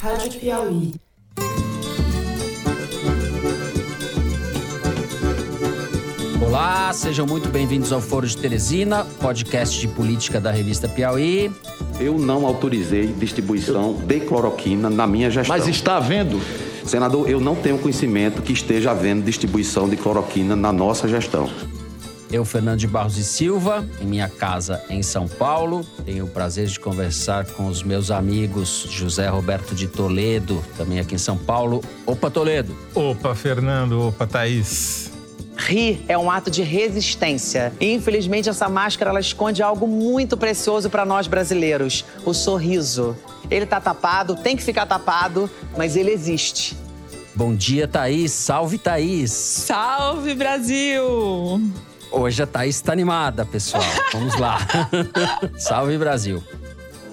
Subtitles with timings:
[0.00, 0.92] Rádio Piauí.
[6.40, 11.50] Olá, sejam muito bem-vindos ao Foro de Teresina, podcast de política da revista Piauí.
[11.98, 15.56] Eu não autorizei distribuição de cloroquina na minha gestão.
[15.56, 16.40] Mas está havendo?
[16.84, 21.50] Senador, eu não tenho conhecimento que esteja havendo distribuição de cloroquina na nossa gestão.
[22.30, 25.86] Eu, Fernando de Barros e Silva, em minha casa em São Paulo.
[26.04, 31.14] Tenho o prazer de conversar com os meus amigos José Roberto de Toledo, também aqui
[31.14, 31.82] em São Paulo.
[32.04, 32.76] Opa, Toledo.
[32.94, 34.08] Opa, Fernando.
[34.08, 35.12] Opa, Thaís.
[35.56, 37.72] Rir é um ato de resistência.
[37.80, 43.16] E, infelizmente, essa máscara ela esconde algo muito precioso para nós brasileiros: o sorriso.
[43.50, 46.76] Ele tá tapado, tem que ficar tapado, mas ele existe.
[47.34, 48.32] Bom dia, Thaís.
[48.32, 49.30] Salve, Thaís.
[49.30, 51.60] Salve, Brasil!
[52.10, 53.82] Hoje a Thaís está animada, pessoal.
[54.12, 54.58] Vamos lá.
[55.58, 56.42] Salve, Brasil.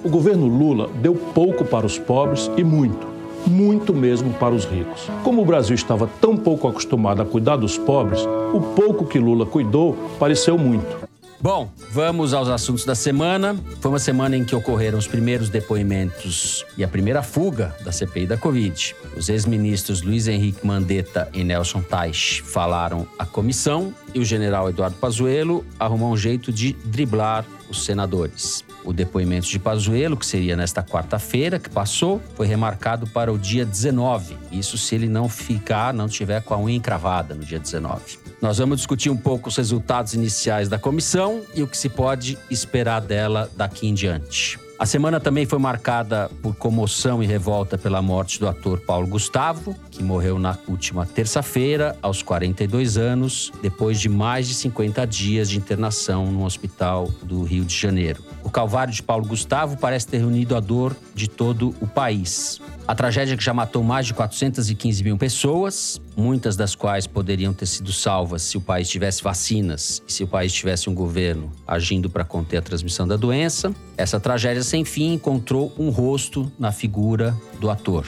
[0.03, 3.07] O governo Lula deu pouco para os pobres e muito,
[3.47, 5.09] muito mesmo para os ricos.
[5.23, 8.21] Como o Brasil estava tão pouco acostumado a cuidar dos pobres,
[8.53, 11.02] o pouco que Lula cuidou pareceu muito.
[11.43, 13.53] Bom, vamos aos assuntos da semana.
[13.81, 18.25] Foi uma semana em que ocorreram os primeiros depoimentos e a primeira fuga da CPI
[18.25, 18.95] da Covid.
[19.17, 24.95] Os ex-ministros Luiz Henrique Mandetta e Nelson Teich falaram à comissão e o general Eduardo
[24.95, 28.63] Pazuello arrumou um jeito de driblar os senadores.
[28.85, 33.65] O depoimento de Pazuello, que seria nesta quarta-feira que passou, foi remarcado para o dia
[33.65, 34.37] 19.
[34.49, 38.22] Isso se ele não ficar, não tiver com a unha encravada no dia 19.
[38.43, 42.37] Nós vamos discutir um pouco os resultados iniciais da comissão e o que se pode
[42.51, 44.59] esperar dela daqui em diante.
[44.83, 49.73] A semana também foi marcada por comoção e revolta pela morte do ator Paulo Gustavo,
[49.89, 55.57] que morreu na última terça-feira, aos 42 anos, depois de mais de 50 dias de
[55.57, 58.21] internação no hospital do Rio de Janeiro.
[58.43, 62.59] O calvário de Paulo Gustavo parece ter reunido a dor de todo o país.
[62.85, 67.65] A tragédia que já matou mais de 415 mil pessoas, muitas das quais poderiam ter
[67.65, 72.09] sido salvas se o país tivesse vacinas e se o país tivesse um governo agindo
[72.09, 73.73] para conter a transmissão da doença.
[73.97, 78.05] Essa tragédia sem fim encontrou um rosto na figura do ator.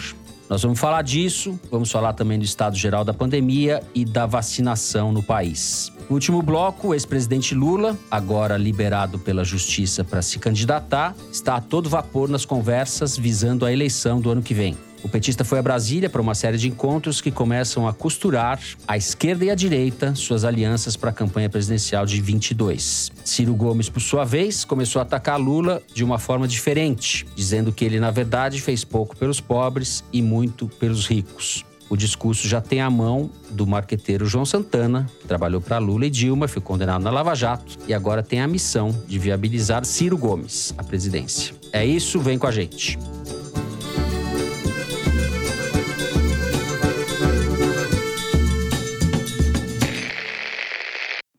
[0.50, 5.12] Nós vamos falar disso, vamos falar também do estado geral da pandemia e da vacinação
[5.12, 5.91] no país.
[6.07, 11.62] No último bloco, o ex-presidente Lula, agora liberado pela justiça para se candidatar, está a
[11.62, 14.78] todo vapor nas conversas visando a eleição do ano que vem.
[15.04, 18.98] O petista foi a Brasília para uma série de encontros que começam a costurar a
[18.98, 23.12] esquerda e a direita suas alianças para a campanha presidencial de 22.
[23.24, 27.86] Ciro Gomes, por sua vez, começou a atacar Lula de uma forma diferente, dizendo que
[27.86, 31.64] ele, na verdade, fez pouco pelos pobres e muito pelos ricos.
[31.88, 36.10] O discurso já tem a mão do marqueteiro João Santana, que trabalhou para Lula e
[36.10, 40.74] Dilma, foi condenado na Lava Jato e agora tem a missão de viabilizar Ciro Gomes
[40.78, 41.54] à presidência.
[41.72, 42.98] É isso, vem com a gente.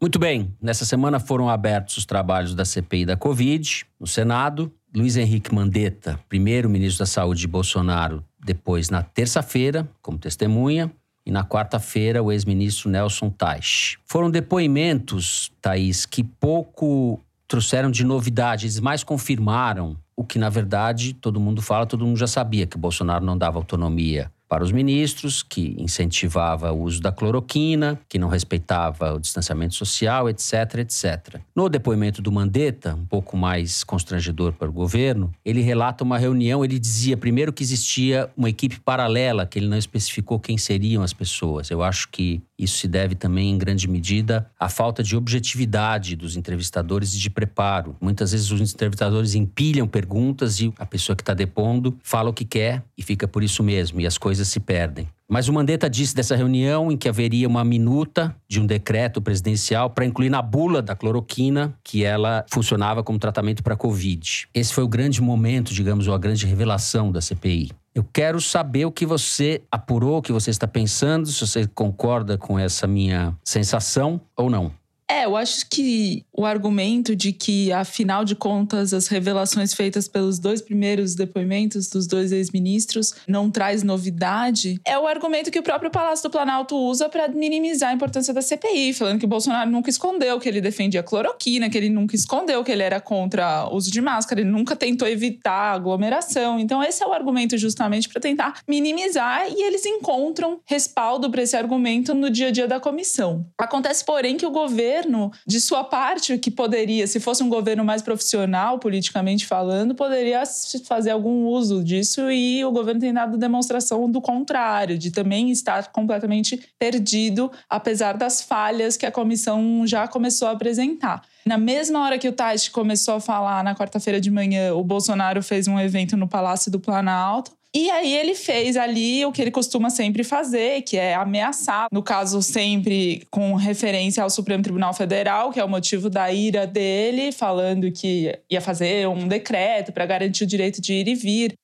[0.07, 4.73] Muito bem, nessa semana foram abertos os trabalhos da CPI da Covid no Senado.
[4.95, 10.93] Luiz Henrique Mandetta, primeiro ministro da Saúde de Bolsonaro, depois na terça-feira, como testemunha,
[11.27, 13.99] e na quarta-feira o ex-ministro Nelson Teich.
[14.07, 21.15] Foram depoimentos, Thaís, que pouco trouxeram de novidade, eles mais confirmaram o que, na verdade,
[21.15, 25.43] todo mundo fala, todo mundo já sabia, que Bolsonaro não dava autonomia para os ministros,
[25.43, 31.41] que incentivava o uso da cloroquina, que não respeitava o distanciamento social, etc, etc.
[31.55, 36.65] No depoimento do Mandetta, um pouco mais constrangedor para o governo, ele relata uma reunião,
[36.65, 41.13] ele dizia primeiro que existia uma equipe paralela, que ele não especificou quem seriam as
[41.13, 41.71] pessoas.
[41.71, 46.37] Eu acho que isso se deve também, em grande medida, à falta de objetividade dos
[46.37, 47.97] entrevistadores e de preparo.
[48.01, 52.45] Muitas vezes os entrevistadores empilham perguntas e a pessoa que está depondo fala o que
[52.45, 55.09] quer e fica por isso mesmo, e as coisas se perdem.
[55.29, 59.91] Mas o Mandetta disse dessa reunião em que haveria uma minuta de um decreto presidencial
[59.91, 64.47] para incluir na bula da cloroquina que ela funcionava como tratamento para a Covid.
[64.55, 67.73] Esse foi o grande momento, digamos, ou a grande revelação da CPI.
[67.97, 72.37] Eu quero saber o que você apurou, o que você está pensando, se você concorda
[72.37, 74.71] com essa minha sensação ou não.
[75.09, 80.39] É, eu acho que o argumento de que, afinal de contas, as revelações feitas pelos
[80.39, 85.91] dois primeiros depoimentos dos dois ex-ministros não traz novidade é o argumento que o próprio
[85.91, 90.41] Palácio do Planalto usa para minimizar a importância da CPI, falando que Bolsonaro nunca escondeu
[90.41, 94.01] que ele defendia cloroquina, que ele nunca escondeu que ele era contra o uso de
[94.01, 96.59] máscara, ele nunca tentou evitar aglomeração.
[96.59, 101.57] Então, esse é o argumento justamente para tentar minimizar e eles encontram respaldo para esse
[101.57, 103.47] argumento no dia a dia da comissão.
[103.57, 107.85] Acontece, porém, que o governo governo, de sua parte, que poderia, se fosse um governo
[107.85, 110.43] mais profissional, politicamente falando, poderia
[110.85, 115.89] fazer algum uso disso e o governo tem dado demonstração do contrário, de também estar
[115.93, 121.23] completamente perdido, apesar das falhas que a comissão já começou a apresentar.
[121.45, 125.43] Na mesma hora que o Tati começou a falar, na quarta-feira de manhã, o Bolsonaro
[125.43, 127.53] fez um evento no Palácio do Planalto.
[127.75, 132.03] E aí ele fez ali o que ele costuma sempre fazer, que é ameaçar, no
[132.03, 137.33] caso sempre com referência ao Supremo Tribunal Federal, que é o motivo da ira dele,
[137.33, 141.55] falando que ia fazer um decreto para garantir o direito de ir e vir.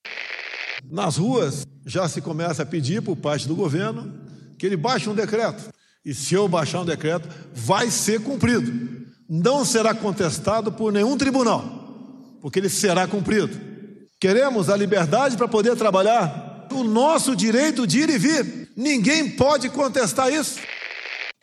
[0.91, 4.13] Nas ruas já se começa a pedir por parte do governo
[4.59, 5.73] que ele baixe um decreto.
[6.05, 9.03] E se eu baixar um decreto, vai ser cumprido
[9.35, 11.65] não será contestado por nenhum tribunal,
[12.43, 13.72] porque ele será cumprido.
[14.23, 18.69] Queremos a liberdade para poder trabalhar, o nosso direito de ir e vir.
[18.77, 20.61] Ninguém pode contestar isso.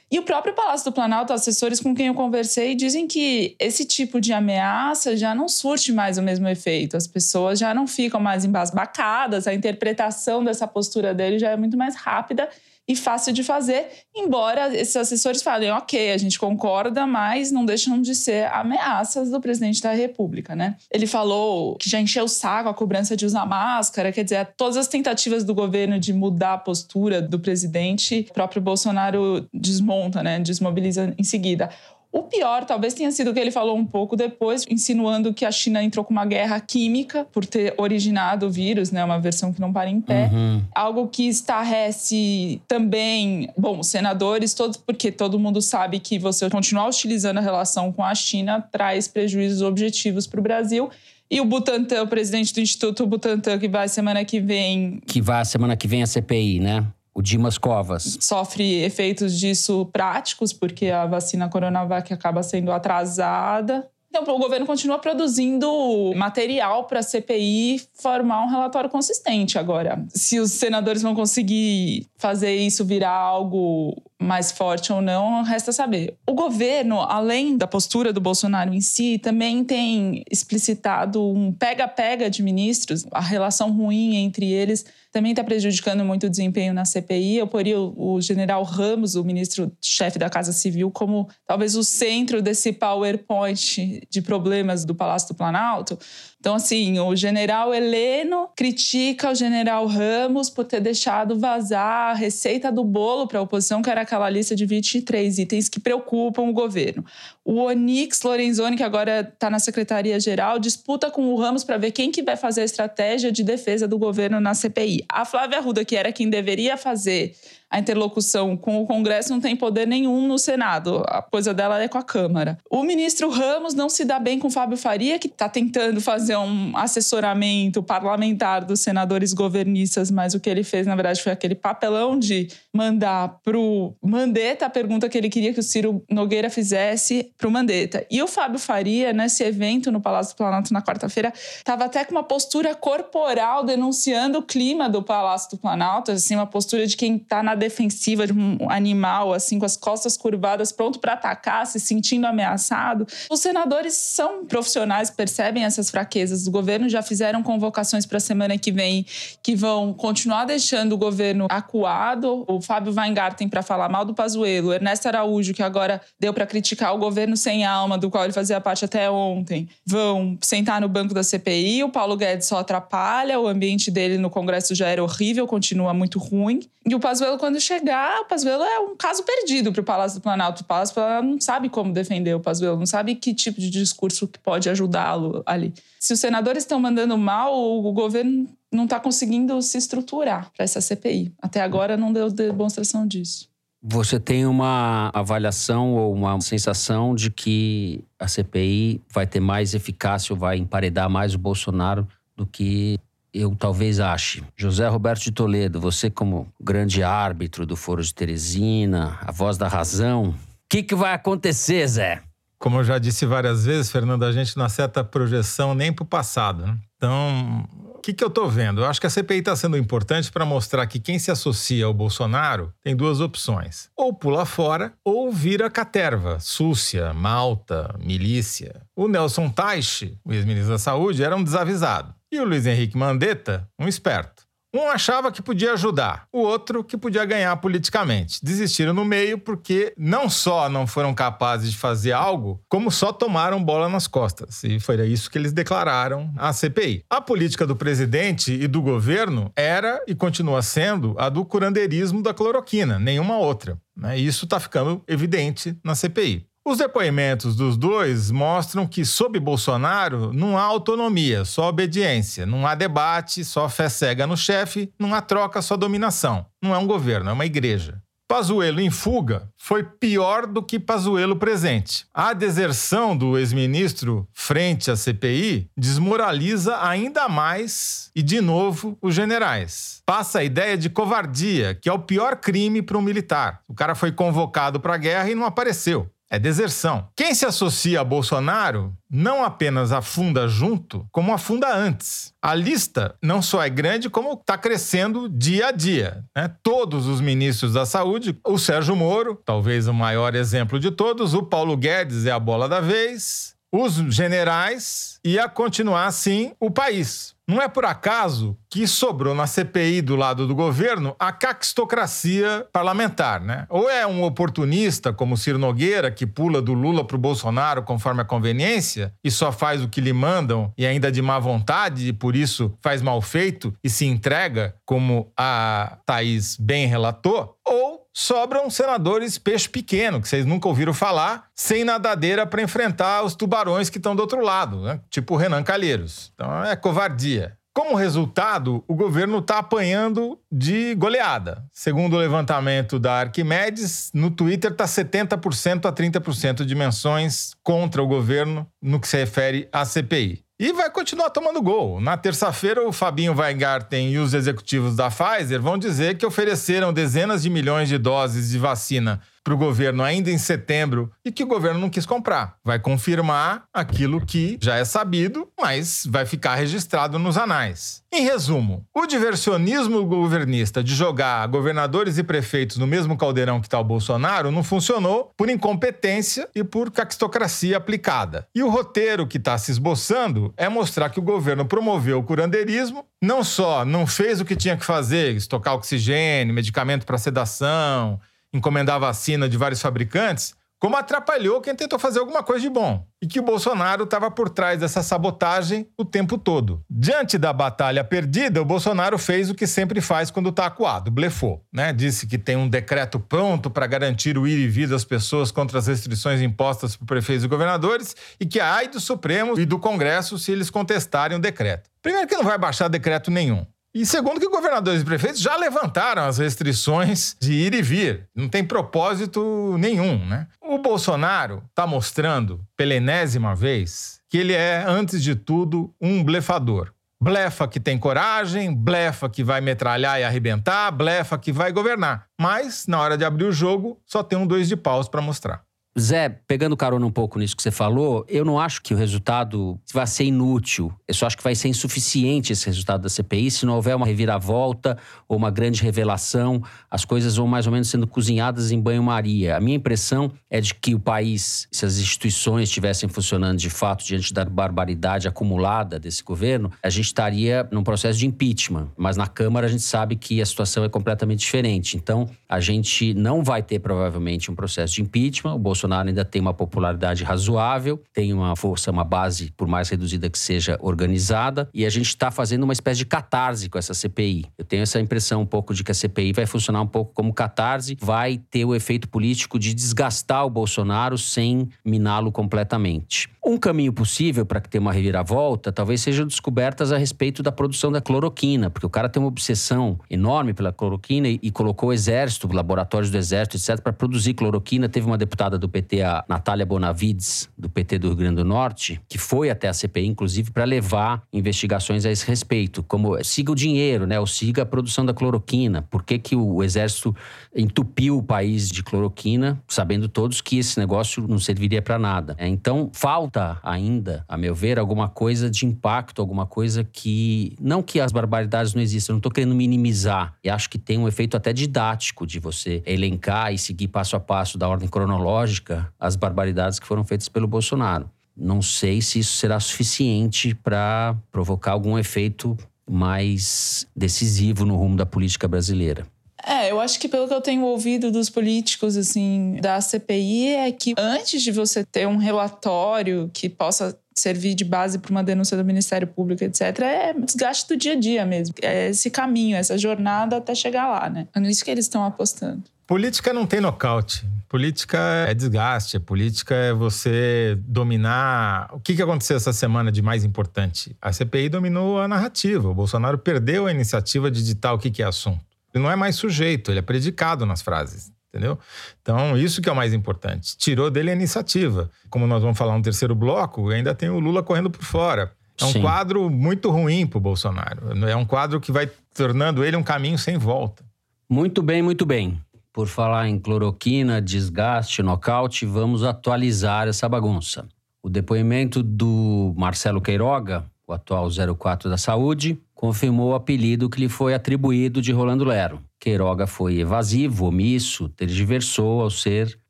[0.10, 4.22] E o próprio Palácio do Planalto, assessores com quem eu conversei, dizem que esse tipo
[4.22, 6.96] de ameaça já não surte mais o mesmo efeito.
[6.96, 11.76] As pessoas já não ficam mais embasbacadas, a interpretação dessa postura dele já é muito
[11.76, 12.48] mais rápida
[12.89, 18.01] e fácil de fazer, embora esses assessores falem, ok, a gente concorda, mas não deixam
[18.01, 20.75] de ser ameaças do presidente da República, né?
[20.91, 24.75] Ele falou que já encheu o saco a cobrança de usar máscara, quer dizer, todas
[24.75, 30.39] as tentativas do governo de mudar a postura do presidente, o próprio Bolsonaro desmonta, né?
[30.39, 31.69] Desmobiliza em seguida.
[32.11, 35.51] O pior talvez tenha sido o que ele falou um pouco depois, insinuando que a
[35.51, 39.06] China entrou com uma guerra química por ter originado o vírus, né?
[39.06, 40.27] Uma versão que não para em pé.
[40.33, 40.63] Uhum.
[40.73, 47.38] Algo que estarrece também, bom, senadores todos, porque todo mundo sabe que você continuar utilizando
[47.38, 50.89] a relação com a China traz prejuízos objetivos para o Brasil.
[51.29, 55.00] E o Butantan, o presidente do Instituto Butantan, que vai semana que vem.
[55.06, 56.88] Que vai semana que vem a CPI, né?
[57.19, 58.18] O Dimas Covas.
[58.21, 63.86] Sofre efeitos disso práticos, porque a vacina Coronavac acaba sendo atrasada.
[64.10, 65.69] Então, o governo continua produzindo
[66.16, 69.60] material para a CPI formar um relatório consistente.
[69.60, 75.71] Agora, se os senadores vão conseguir fazer isso virar algo mais forte ou não, resta
[75.71, 76.18] saber.
[76.27, 82.44] O governo, além da postura do Bolsonaro em si, também tem explicitado um pega-pega de
[82.44, 87.38] ministros, a relação ruim entre eles também está prejudicando muito o desempenho na CPI.
[87.38, 92.71] Eu poria o, general Ramos, o ministro-chefe da Casa Civil, como talvez o centro desse
[92.71, 95.98] PowerPoint de problemas do Palácio do Planalto,
[96.39, 102.71] então, assim, o general Heleno critica o general Ramos por ter deixado vazar a receita
[102.71, 106.53] do bolo para a oposição, que era aquela lista de 23 itens que preocupam o
[106.53, 107.03] governo.
[107.51, 112.12] O Onix Lorenzoni, que agora está na Secretaria-Geral, disputa com o Ramos para ver quem
[112.12, 115.04] que vai fazer a estratégia de defesa do governo na CPI.
[115.12, 117.34] A Flávia Arruda, que era quem deveria fazer
[117.69, 121.04] a interlocução com o Congresso não tem poder nenhum no Senado.
[121.07, 122.57] A coisa dela é com a Câmara.
[122.69, 126.36] O ministro Ramos não se dá bem com o Fábio Faria, que está tentando fazer
[126.36, 131.54] um assessoramento parlamentar dos senadores governistas, mas o que ele fez, na verdade, foi aquele
[131.54, 136.50] papelão de mandar para o Mandetta a pergunta que ele queria que o Ciro Nogueira
[136.50, 138.06] fizesse para o Mandetta.
[138.12, 142.12] E o Fábio Faria, nesse evento no Palácio do Planalto na quarta-feira, estava até com
[142.12, 147.15] uma postura corporal denunciando o clima do Palácio do Planalto, assim, uma postura de quem
[147.15, 151.80] está na defensiva de um animal, assim, com as costas curvadas, pronto para atacar, se
[151.80, 153.07] sentindo ameaçado.
[153.31, 158.57] Os senadores são profissionais, percebem essas fraquezas do governo, já fizeram convocações para a semana
[158.57, 159.06] que vem
[159.42, 162.44] que vão continuar deixando o governo acuado.
[162.49, 166.94] O Fábio Weingarten para falar mal do Pazuello, Ernesto Araújo, que agora deu para criticar
[166.94, 171.14] o governo sem alma, do qual ele fazia parte até ontem, vão sentar no banco
[171.14, 171.83] da CPI.
[171.83, 176.19] O Paulo Guedes só atrapalha, o ambiente dele no Congresso já era horrível, continua muito
[176.19, 176.62] ruim.
[176.86, 180.24] E o Pazuello, quando chegar, o Pazuello é um caso perdido para o Palácio do
[180.24, 180.64] Planalto.
[180.64, 183.69] O Palácio do Planalto não sabe como defender o Pazuello, não sabe que tipo de
[183.69, 185.74] discurso que pode ajudá-lo ali.
[186.00, 190.80] Se os senadores estão mandando mal, o governo não está conseguindo se estruturar para essa
[190.80, 191.33] CPI.
[191.42, 193.48] Até agora não deu demonstração disso.
[193.81, 200.33] Você tem uma avaliação ou uma sensação de que a CPI vai ter mais eficácia
[200.33, 202.06] ou vai emparedar mais o Bolsonaro
[202.36, 203.00] do que
[203.33, 204.44] eu talvez ache.
[204.57, 209.68] José Roberto de Toledo, você como grande árbitro do Foro de Teresina, a voz da
[209.68, 210.36] razão, o
[210.68, 212.21] que, que vai acontecer, Zé?
[212.59, 216.06] Como eu já disse várias vezes, Fernando, a gente não acerta projeção nem para o
[216.06, 216.66] passado.
[216.66, 216.78] Né?
[216.98, 217.66] Então,
[217.99, 218.79] o que, que eu estou vendo?
[218.79, 221.94] Eu acho que a CPI está sendo importante para mostrar que quem se associa ao
[221.94, 228.81] Bolsonaro tem duas opções: ou pula fora ou vira caterva, súcia, malta, milícia.
[228.95, 232.15] O Nelson Teich, o ex-ministro da Saúde, era um desavisado.
[232.31, 234.39] E o Luiz Henrique Mandetta, um esperto.
[234.73, 238.40] Um achava que podia ajudar, o outro que podia ganhar politicamente.
[238.44, 243.64] Desistiram no meio porque não só não foram capazes de fazer algo, como só tomaram
[243.64, 244.64] bola nas costas.
[244.64, 247.04] E foi isso que eles declararam à CPI.
[247.09, 252.33] A política do presidente e do governo era e continua sendo a do curandeirismo da
[252.33, 253.80] cloroquina, nenhuma outra.
[253.95, 254.18] Né?
[254.18, 256.48] Isso está ficando evidente na CPI.
[256.66, 262.45] Os depoimentos dos dois mostram que, sob Bolsonaro, não há autonomia, só obediência.
[262.45, 264.92] Não há debate, só fé cega no chefe.
[264.99, 266.45] Não há troca, só dominação.
[266.61, 268.01] Não é um governo, é uma igreja.
[268.30, 272.06] Pazuello em fuga foi pior do que Pazuello presente.
[272.13, 280.04] A deserção do ex-ministro frente à CPI desmoraliza ainda mais e de novo os generais.
[280.06, 283.61] Passa a ideia de covardia, que é o pior crime para um militar.
[283.68, 286.07] O cara foi convocado para a guerra e não apareceu.
[286.31, 287.07] É deserção.
[287.16, 292.31] Quem se associa a Bolsonaro não apenas afunda junto, como afunda antes.
[292.40, 296.24] A lista não só é grande, como está crescendo dia a dia.
[296.36, 296.54] Né?
[296.62, 301.42] Todos os ministros da saúde, o Sérgio Moro, talvez o maior exemplo de todos, o
[301.42, 307.38] Paulo Guedes é a bola da vez, os generais e a continuar assim o país.
[307.49, 313.42] Não é por acaso que sobrou na CPI do lado do governo a caquistocracia parlamentar,
[313.42, 313.66] né?
[313.69, 318.21] Ou é um oportunista como Ciro Nogueira, que pula do Lula para o Bolsonaro conforme
[318.21, 322.14] a conveniência e só faz o que lhe mandam e ainda de má vontade e
[322.14, 328.69] por isso faz mal feito e se entrega, como a Thaís bem relatou, ou sobram
[328.69, 333.97] senadores peixe pequeno, que vocês nunca ouviram falar, sem nadadeira para enfrentar os tubarões que
[333.97, 334.99] estão do outro lado, né?
[335.09, 336.31] tipo Renan Calheiros.
[336.35, 337.57] Então é covardia.
[337.73, 341.63] Como resultado, o governo está apanhando de goleada.
[341.71, 348.07] Segundo o levantamento da Arquimedes, no Twitter está 70% a 30% de menções contra o
[348.07, 350.44] governo no que se refere à CPI.
[350.61, 352.01] E vai continuar tomando gol.
[352.01, 357.42] Na terça-feira, o Fabinho Weingarten e os executivos da Pfizer vão dizer que ofereceram dezenas
[357.44, 361.47] de milhões de doses de vacina para o governo ainda em setembro e que o
[361.47, 362.57] governo não quis comprar.
[362.63, 368.03] Vai confirmar aquilo que já é sabido, mas vai ficar registrado nos anais.
[368.13, 373.79] Em resumo, o diversionismo governista de jogar governadores e prefeitos no mesmo caldeirão que está
[373.79, 378.47] o Bolsonaro não funcionou por incompetência e por caquistocracia aplicada.
[378.53, 383.03] E o roteiro que está se esboçando é mostrar que o governo promoveu o curandeirismo,
[383.19, 388.19] não só não fez o que tinha que fazer, estocar oxigênio, medicamento para sedação,
[388.53, 393.06] encomendar vacina de vários fabricantes, como atrapalhou quem tentou fazer alguma coisa de bom.
[393.21, 396.81] E que o Bolsonaro estava por trás dessa sabotagem o tempo todo.
[396.89, 401.61] Diante da batalha perdida, o Bolsonaro fez o que sempre faz quando está acuado, blefou.
[401.71, 401.91] Né?
[401.91, 405.79] Disse que tem um decreto pronto para garantir o ir e vir das pessoas contra
[405.79, 410.39] as restrições impostas por prefeitos e governadores e que ai do Supremo e do Congresso
[410.39, 411.89] se eles contestarem o decreto.
[412.01, 413.65] Primeiro que não vai baixar decreto nenhum.
[413.94, 418.30] E segundo, que governadores e prefeitos já levantaram as restrições de ir e vir.
[418.36, 420.48] Não tem propósito nenhum, né?
[420.62, 426.94] O Bolsonaro está mostrando, pela enésima vez, que ele é, antes de tudo, um blefador.
[427.22, 432.28] Blefa que tem coragem, blefa que vai metralhar e arrebentar, blefa que vai governar.
[432.40, 435.64] Mas, na hora de abrir o jogo, só tem um dois de paus para mostrar.
[435.98, 439.80] Zé, pegando carona um pouco nisso que você falou, eu não acho que o resultado
[439.92, 440.94] vai ser inútil.
[441.08, 444.06] Eu só acho que vai ser insuficiente esse resultado da CPI se não houver uma
[444.06, 446.64] reviravolta ou uma grande revelação.
[446.90, 449.58] As coisas vão mais ou menos sendo cozinhadas em banho-maria.
[449.58, 454.06] A minha impressão é de que o país, se as instituições estivessem funcionando de fato
[454.06, 458.90] diante da barbaridade acumulada desse governo, a gente estaria num processo de impeachment.
[458.96, 461.98] Mas na Câmara a gente sabe que a situação é completamente diferente.
[461.98, 465.56] Então, a gente não vai ter provavelmente um processo de impeachment.
[465.56, 469.88] O Bolsonaro Bolsonaro ainda tem uma popularidade razoável, tem uma força, uma base, por mais
[469.88, 473.94] reduzida que seja, organizada, e a gente está fazendo uma espécie de catarse com essa
[473.94, 474.45] CPI.
[474.57, 477.33] Eu tenho essa impressão um pouco de que a CPI vai funcionar um pouco como
[477.33, 483.30] catarse, vai ter o efeito político de desgastar o Bolsonaro sem miná-lo completamente.
[483.49, 487.91] Um caminho possível para que tenha uma reviravolta talvez sejam descobertas a respeito da produção
[487.91, 491.94] da cloroquina, porque o cara tem uma obsessão enorme pela cloroquina e, e colocou o
[491.94, 494.87] exército, laboratórios do exército, etc., para produzir cloroquina.
[494.87, 499.01] Teve uma deputada do PT, a Natália Bonavides, do PT do Rio Grande do Norte,
[499.09, 503.56] que foi até a CPI, inclusive, para levar investigações a esse respeito, como siga o
[503.56, 504.19] dinheiro, né?
[504.19, 505.81] ou siga a produção da cloroquina.
[505.89, 507.15] Por que, que o exército
[507.56, 512.36] entupiu o país de cloroquina, sabendo todos que esse negócio não serviria para nada?
[512.38, 517.56] Então, falta falta ainda, a meu ver, alguma coisa de impacto, alguma coisa que.
[517.60, 520.36] Não que as barbaridades não existam, eu não estou querendo minimizar.
[520.43, 524.19] E acho que tem um efeito até didático de você elencar e seguir passo a
[524.19, 528.10] passo da ordem cronológica as barbaridades que foram feitas pelo Bolsonaro.
[528.36, 532.58] Não sei se isso será suficiente para provocar algum efeito
[532.89, 536.08] mais decisivo no rumo da política brasileira.
[536.49, 540.71] É, eu acho que pelo que eu tenho ouvido dos políticos, assim, da CPI, é
[540.71, 545.56] que antes de você ter um relatório que possa servir de base para uma denúncia
[545.56, 548.56] do Ministério Público, etc., é desgaste do dia a dia mesmo.
[548.63, 551.27] É esse caminho, essa jornada até chegar lá, né?
[551.36, 552.63] É nisso que eles estão apostando.
[552.88, 554.27] Política não tem nocaute.
[554.49, 555.99] Política é desgaste.
[555.99, 558.67] Política é você dominar.
[558.73, 560.95] O que aconteceu essa semana de mais importante?
[560.99, 562.67] A CPI dominou a narrativa.
[562.67, 565.48] O Bolsonaro perdeu a iniciativa de ditar o que é assunto.
[565.73, 568.58] Ele não é mais sujeito, ele é predicado nas frases entendeu?
[569.02, 570.56] Então, isso que é o mais importante.
[570.56, 571.89] Tirou dele a iniciativa.
[572.10, 575.32] Como nós vamos falar no terceiro bloco, ainda tem o Lula correndo por fora.
[575.60, 575.82] É um Sim.
[575.82, 578.08] quadro muito ruim para o Bolsonaro.
[578.08, 580.84] É um quadro que vai tornando ele um caminho sem volta.
[581.30, 582.39] Muito bem, muito bem.
[582.71, 587.67] Por falar em cloroquina, desgaste, nocaute, vamos atualizar essa bagunça.
[588.02, 594.08] O depoimento do Marcelo Queiroga, o atual 04 da Saúde, confirmou o apelido que lhe
[594.08, 595.82] foi atribuído de Rolando Lero.
[596.00, 599.60] Queiroga foi evasivo, omisso, tergiversou ao ser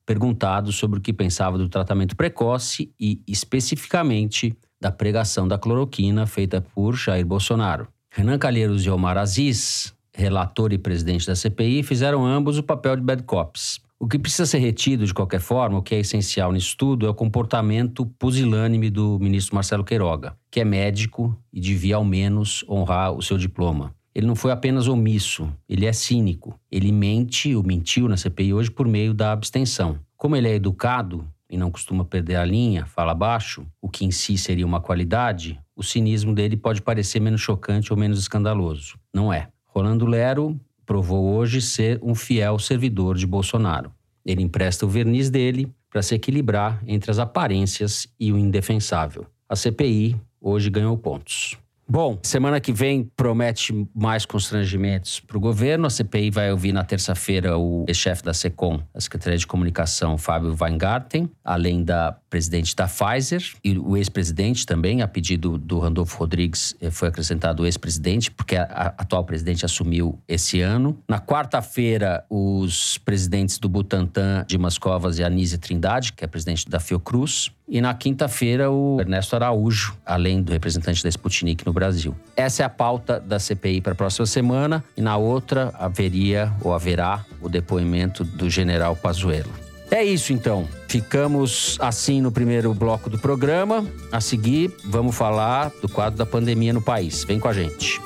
[0.06, 6.62] perguntado sobre o que pensava do tratamento precoce e, especificamente, da pregação da cloroquina feita
[6.62, 7.88] por Jair Bolsonaro.
[8.12, 13.02] Renan Calheiros e Omar Aziz, relator e presidente da CPI, fizeram ambos o papel de
[13.02, 13.82] bad cops.
[14.02, 17.10] O que precisa ser retido de qualquer forma, o que é essencial nisso tudo, é
[17.10, 23.12] o comportamento pusilânime do ministro Marcelo Queiroga, que é médico e devia ao menos honrar
[23.12, 23.94] o seu diploma.
[24.16, 26.58] Ele não foi apenas omisso, ele é cínico.
[26.72, 30.00] Ele mente ou mentiu na CPI hoje por meio da abstenção.
[30.16, 34.12] Como ele é educado e não costuma perder a linha, fala baixo, o que em
[34.12, 38.98] si seria uma qualidade, o cinismo dele pode parecer menos chocante ou menos escandaloso.
[39.14, 39.50] Não é.
[39.66, 43.92] Rolando Lero provou hoje ser um fiel servidor de Bolsonaro.
[44.26, 49.28] Ele empresta o verniz dele para se equilibrar entre as aparências e o indefensável.
[49.48, 51.60] A CPI hoje ganhou pontos.
[51.92, 55.88] Bom, semana que vem promete mais constrangimentos para o governo.
[55.88, 60.56] A CPI vai ouvir na terça-feira o chefe da SECOM, a Secretaria de Comunicação, Fábio
[60.62, 66.76] Weingarten, além da presidente da Pfizer e o ex-presidente também, a pedido do Randolfo Rodrigues,
[66.80, 70.96] eh, foi acrescentado o ex-presidente, porque a, atual presidente assumiu esse ano.
[71.10, 76.80] Na quarta-feira, os presidentes do Butantan, Dimas Covas e Anísia Trindade, que é presidente da
[76.80, 77.52] Fiocruz.
[77.70, 82.16] E na quinta-feira, o Ernesto Araújo, além do representante da Sputnik no Brasil.
[82.36, 84.84] Essa é a pauta da CPI para a próxima semana.
[84.98, 89.52] E na outra, haveria ou haverá o depoimento do general Pazuello.
[89.92, 90.68] É isso então.
[90.88, 93.86] Ficamos assim no primeiro bloco do programa.
[94.12, 97.24] A seguir, vamos falar do quadro da pandemia no país.
[97.24, 98.02] Vem com a gente.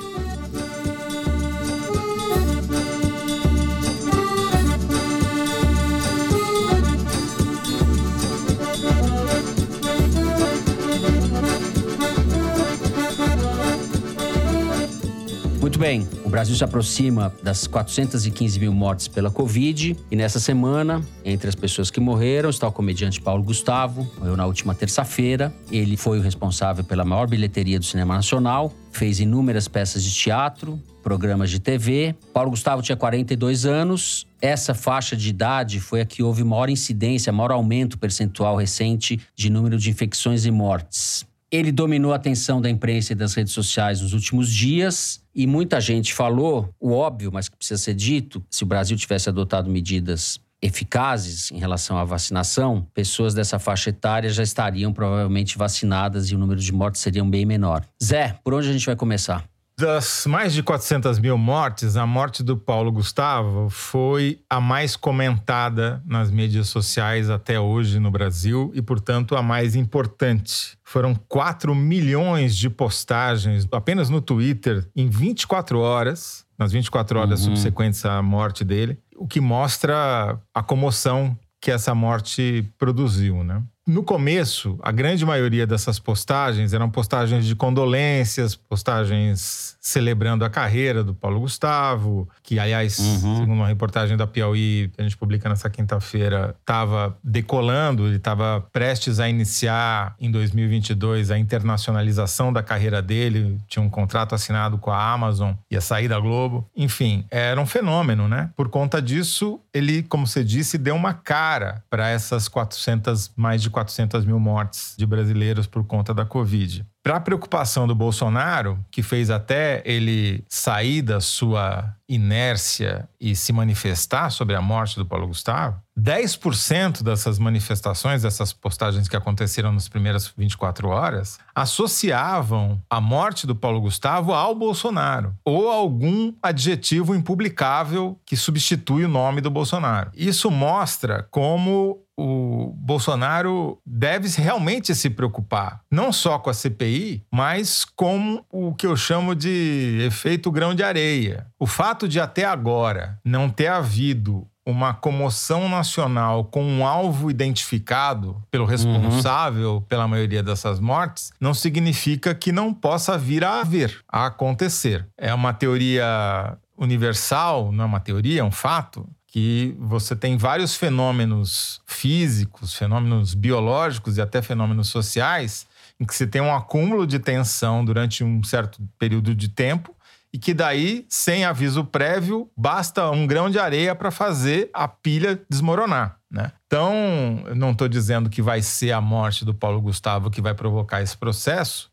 [15.64, 21.02] Muito bem, o Brasil se aproxima das 415 mil mortes pela Covid e nessa semana,
[21.24, 25.50] entre as pessoas que morreram, está o comediante Paulo Gustavo, morreu na última terça-feira.
[25.72, 30.78] Ele foi o responsável pela maior bilheteria do cinema nacional, fez inúmeras peças de teatro,
[31.02, 32.14] programas de TV.
[32.30, 34.26] Paulo Gustavo tinha 42 anos.
[34.42, 39.48] Essa faixa de idade foi a que houve maior incidência, maior aumento percentual recente de
[39.48, 41.24] número de infecções e mortes.
[41.54, 45.80] Ele dominou a atenção da imprensa e das redes sociais nos últimos dias e muita
[45.80, 50.40] gente falou o óbvio, mas que precisa ser dito: se o Brasil tivesse adotado medidas
[50.60, 56.38] eficazes em relação à vacinação, pessoas dessa faixa etária já estariam provavelmente vacinadas e o
[56.38, 57.84] número de mortes seria bem menor.
[58.02, 59.44] Zé, por onde a gente vai começar?
[59.76, 66.00] Das mais de 400 mil mortes, a morte do Paulo Gustavo foi a mais comentada
[66.06, 70.78] nas mídias sociais até hoje no Brasil e, portanto, a mais importante.
[70.84, 77.56] Foram 4 milhões de postagens apenas no Twitter em 24 horas, nas 24 horas uhum.
[77.56, 83.60] subsequentes à morte dele, o que mostra a comoção que essa morte produziu, né?
[83.86, 91.04] No começo, a grande maioria dessas postagens eram postagens de condolências, postagens celebrando a carreira
[91.04, 93.20] do Paulo Gustavo, que, aliás, uhum.
[93.20, 98.66] segundo uma reportagem da Piauí, que a gente publica nessa quinta-feira, estava decolando, ele estava
[98.72, 104.90] prestes a iniciar em 2022 a internacionalização da carreira dele, tinha um contrato assinado com
[104.90, 106.66] a Amazon, ia sair da Globo.
[106.74, 108.48] Enfim, era um fenômeno, né?
[108.56, 113.68] Por conta disso, ele, como você disse, deu uma cara para essas 400, mais de
[113.74, 116.86] 400 mil mortes de brasileiros por conta da Covid.
[117.04, 123.52] Para a preocupação do Bolsonaro, que fez até ele sair da sua inércia e se
[123.52, 129.86] manifestar sobre a morte do Paulo Gustavo, 10% dessas manifestações, dessas postagens que aconteceram nas
[129.86, 138.18] primeiras 24 horas, associavam a morte do Paulo Gustavo ao Bolsonaro ou algum adjetivo impublicável
[138.24, 140.10] que substitui o nome do Bolsonaro.
[140.14, 146.93] Isso mostra como o Bolsonaro deve realmente se preocupar, não só com a CPI,
[147.30, 151.46] mas com o que eu chamo de efeito grão de areia.
[151.58, 158.42] O fato de até agora não ter havido uma comoção nacional com um alvo identificado
[158.50, 159.80] pelo responsável uhum.
[159.82, 165.06] pela maioria dessas mortes, não significa que não possa vir a haver, a acontecer.
[165.18, 170.76] É uma teoria universal, não é uma teoria, é um fato, que você tem vários
[170.76, 175.66] fenômenos físicos, fenômenos biológicos e até fenômenos sociais,
[176.00, 179.94] em que você tem um acúmulo de tensão durante um certo período de tempo
[180.32, 185.40] e que daí, sem aviso prévio, basta um grão de areia para fazer a pilha
[185.48, 186.18] desmoronar.
[186.28, 186.50] Né?
[186.66, 190.52] Então, eu não estou dizendo que vai ser a morte do Paulo Gustavo que vai
[190.52, 191.88] provocar esse processo,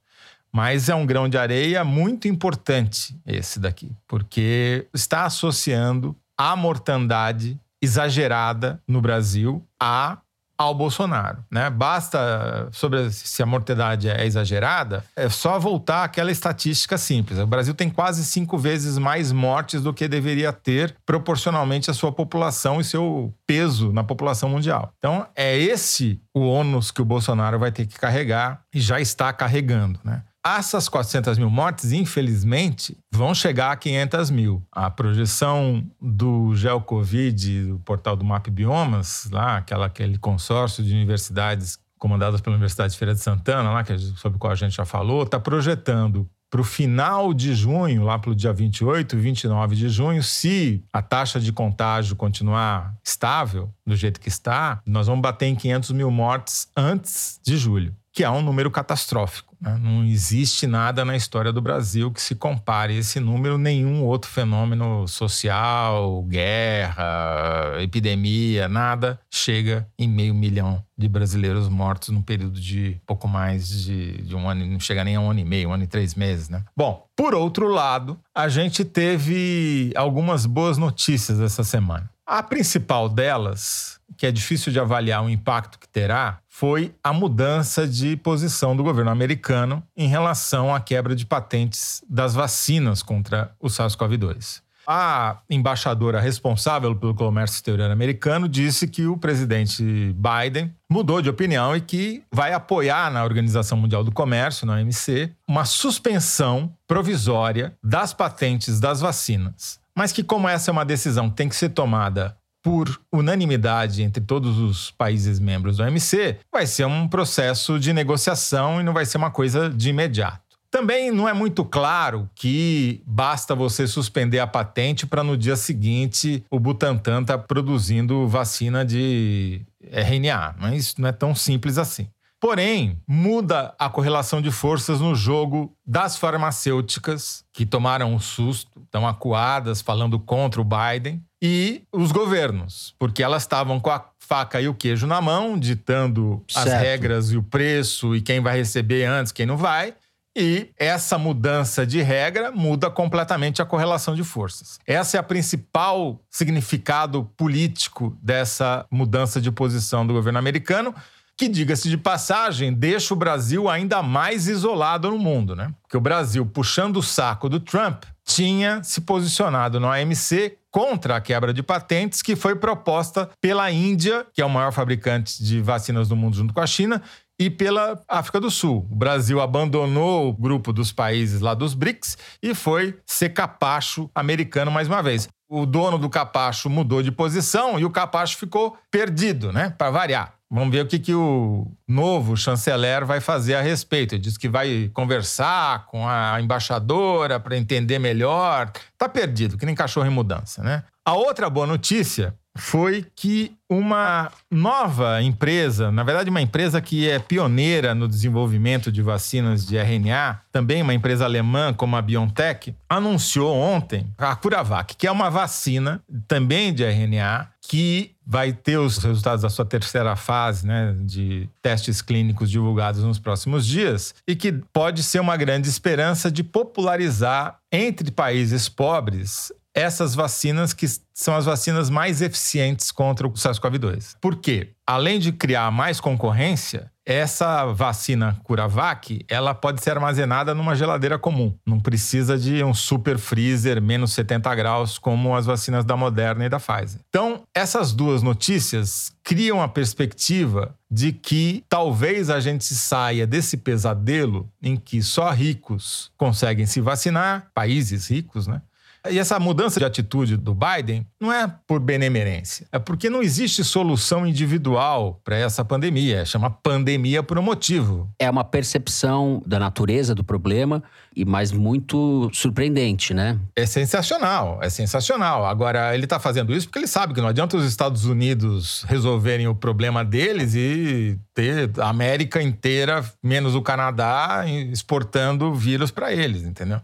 [0.52, 7.60] mas é um grão de areia muito importante esse daqui, porque está associando a mortandade
[7.80, 10.18] exagerada no Brasil a
[10.62, 11.70] ao Bolsonaro, né?
[11.70, 17.40] Basta sobre se a mortandade é exagerada, é só voltar àquela estatística simples.
[17.40, 22.12] O Brasil tem quase cinco vezes mais mortes do que deveria ter proporcionalmente à sua
[22.12, 24.94] população e seu peso na população mundial.
[24.98, 29.32] Então é esse o ônus que o Bolsonaro vai ter que carregar e já está
[29.34, 30.24] carregando, né?
[30.44, 34.64] Essas 400 mil mortes, infelizmente, vão chegar a 500 mil.
[34.72, 41.78] A projeção do GeoCovid, do portal do Map Biomas, lá, aquela, aquele consórcio de universidades
[42.00, 44.86] comandadas pela Universidade de Feira de Santana, lá, que, sobre o qual a gente já
[44.86, 49.76] falou, está projetando para o final de junho, lá para o dia 28 e 29
[49.76, 55.22] de junho, se a taxa de contágio continuar estável, do jeito que está, nós vamos
[55.22, 59.56] bater em 500 mil mortes antes de julho, que é um número catastrófico.
[59.62, 59.80] Né?
[59.82, 65.08] Não existe nada na história do Brasil que se compare esse número nenhum outro fenômeno
[65.08, 73.28] social, guerra, epidemia, nada chega em meio milhão de brasileiros mortos num período de pouco
[73.28, 75.84] mais de, de um ano, não chega nem a um ano e meio, um ano
[75.84, 76.64] e três meses, né?
[76.76, 82.10] Bom, por outro lado, a gente teve algumas boas notícias essa semana.
[82.34, 87.86] A principal delas, que é difícil de avaliar o impacto que terá, foi a mudança
[87.86, 93.68] de posição do governo americano em relação à quebra de patentes das vacinas contra o
[93.68, 94.62] SARS-CoV-2.
[94.88, 99.84] A embaixadora responsável pelo comércio exterior americano disse que o presidente
[100.16, 105.34] Biden mudou de opinião e que vai apoiar na Organização Mundial do Comércio, na OMC,
[105.46, 111.36] uma suspensão provisória das patentes das vacinas mas que, como essa é uma decisão que
[111.36, 116.86] tem que ser tomada por unanimidade entre todos os países membros do OMC, vai ser
[116.86, 120.58] um processo de negociação e não vai ser uma coisa de imediato.
[120.72, 126.44] Também não é muito claro que basta você suspender a patente para no dia seguinte
[126.50, 130.56] o Butantan estar tá produzindo vacina de RNA.
[130.58, 132.08] Mas não é tão simples assim.
[132.42, 139.08] Porém, muda a correlação de forças no jogo das farmacêuticas, que tomaram um susto, estão
[139.08, 144.68] acuadas falando contra o Biden, e os governos, porque elas estavam com a faca e
[144.68, 146.68] o queijo na mão, ditando certo.
[146.68, 149.94] as regras e o preço e quem vai receber antes, quem não vai.
[150.36, 154.80] E essa mudança de regra muda completamente a correlação de forças.
[154.88, 160.96] Essa é a principal significado político dessa mudança de posição do governo americano
[161.38, 165.74] que, diga-se de passagem, deixa o Brasil ainda mais isolado no mundo, né?
[165.82, 171.22] Porque o Brasil, puxando o saco do Trump, tinha se posicionado no AMC contra a
[171.22, 176.08] quebra de patentes que foi proposta pela Índia, que é o maior fabricante de vacinas
[176.08, 177.02] do mundo junto com a China,
[177.42, 178.88] e pela África do Sul.
[178.92, 184.70] O Brasil abandonou o grupo dos países lá dos BRICS e foi ser capacho americano
[184.70, 185.28] mais uma vez.
[185.50, 189.72] O dono do capacho mudou de posição e o capacho ficou perdido, né?
[189.76, 190.41] Para variar.
[190.54, 194.16] Vamos ver o que, que o novo chanceler vai fazer a respeito.
[194.16, 198.70] Ele diz que vai conversar com a embaixadora para entender melhor.
[198.92, 200.84] Está perdido, que nem cachorro em mudança, né?
[201.06, 207.18] A outra boa notícia foi que uma nova empresa, na verdade, uma empresa que é
[207.18, 213.56] pioneira no desenvolvimento de vacinas de RNA, também uma empresa alemã como a BioNTech, anunciou
[213.56, 219.44] ontem a CuraVac, que é uma vacina também de RNA que vai ter os resultados
[219.44, 225.04] da sua terceira fase né, de testes clínicos divulgados nos próximos dias e que pode
[225.04, 231.90] ser uma grande esperança de popularizar entre países pobres essas vacinas que são as vacinas
[231.90, 234.16] mais eficientes contra o SARS-CoV-2.
[234.20, 234.72] Por quê?
[234.86, 241.56] Além de criar mais concorrência, essa vacina Curavac, ela pode ser armazenada numa geladeira comum.
[241.66, 246.50] Não precisa de um super freezer menos 70 graus como as vacinas da Moderna e
[246.50, 247.02] da Pfizer.
[247.10, 254.50] Então, essas duas notícias criam a perspectiva de que talvez a gente saia desse pesadelo
[254.62, 258.62] em que só ricos conseguem se vacinar, países ricos, né?
[259.10, 263.64] E essa mudança de atitude do Biden não é por benemerência, é porque não existe
[263.64, 266.24] solução individual para essa pandemia.
[266.24, 268.10] Chama pandemia por um motivo.
[268.20, 270.84] É uma percepção da natureza do problema
[271.16, 273.40] e mais muito surpreendente, né?
[273.56, 275.46] É sensacional, é sensacional.
[275.46, 279.48] Agora, ele está fazendo isso porque ele sabe que não adianta os Estados Unidos resolverem
[279.48, 286.44] o problema deles e ter a América inteira, menos o Canadá, exportando vírus para eles,
[286.44, 286.80] entendeu?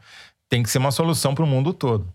[0.50, 2.08] Tem que ser uma solução para o mundo todo.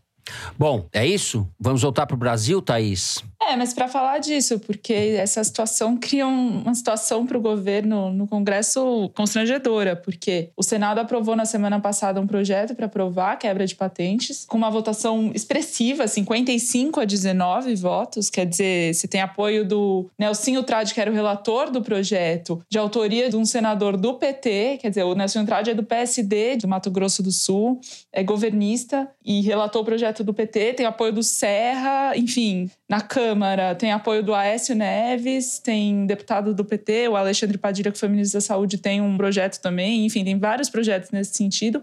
[0.57, 1.49] Bom, é isso?
[1.59, 3.23] Vamos voltar para o Brasil, Thaís?
[3.49, 8.27] É, mas para falar disso, porque essa situação cria uma situação para o governo no
[8.27, 13.67] Congresso constrangedora, porque o Senado aprovou na semana passada um projeto para aprovar a quebra
[13.67, 19.65] de patentes, com uma votação expressiva, 55 a 19 votos, quer dizer, você tem apoio
[19.65, 24.15] do Nelsinho Trade, que era o relator do projeto, de autoria de um senador do
[24.15, 27.81] PT, quer dizer, o Nelsinho Trade é do PSD, do Mato Grosso do Sul,
[28.13, 33.32] é governista e relatou o projeto do PT, tem apoio do Serra, enfim, na Câmara
[33.79, 38.39] tem apoio do Aécio Neves, tem deputado do PT, o Alexandre Padilha, que foi ministro
[38.39, 40.07] da Saúde, tem um projeto também.
[40.07, 41.83] Enfim, tem vários projetos nesse sentido.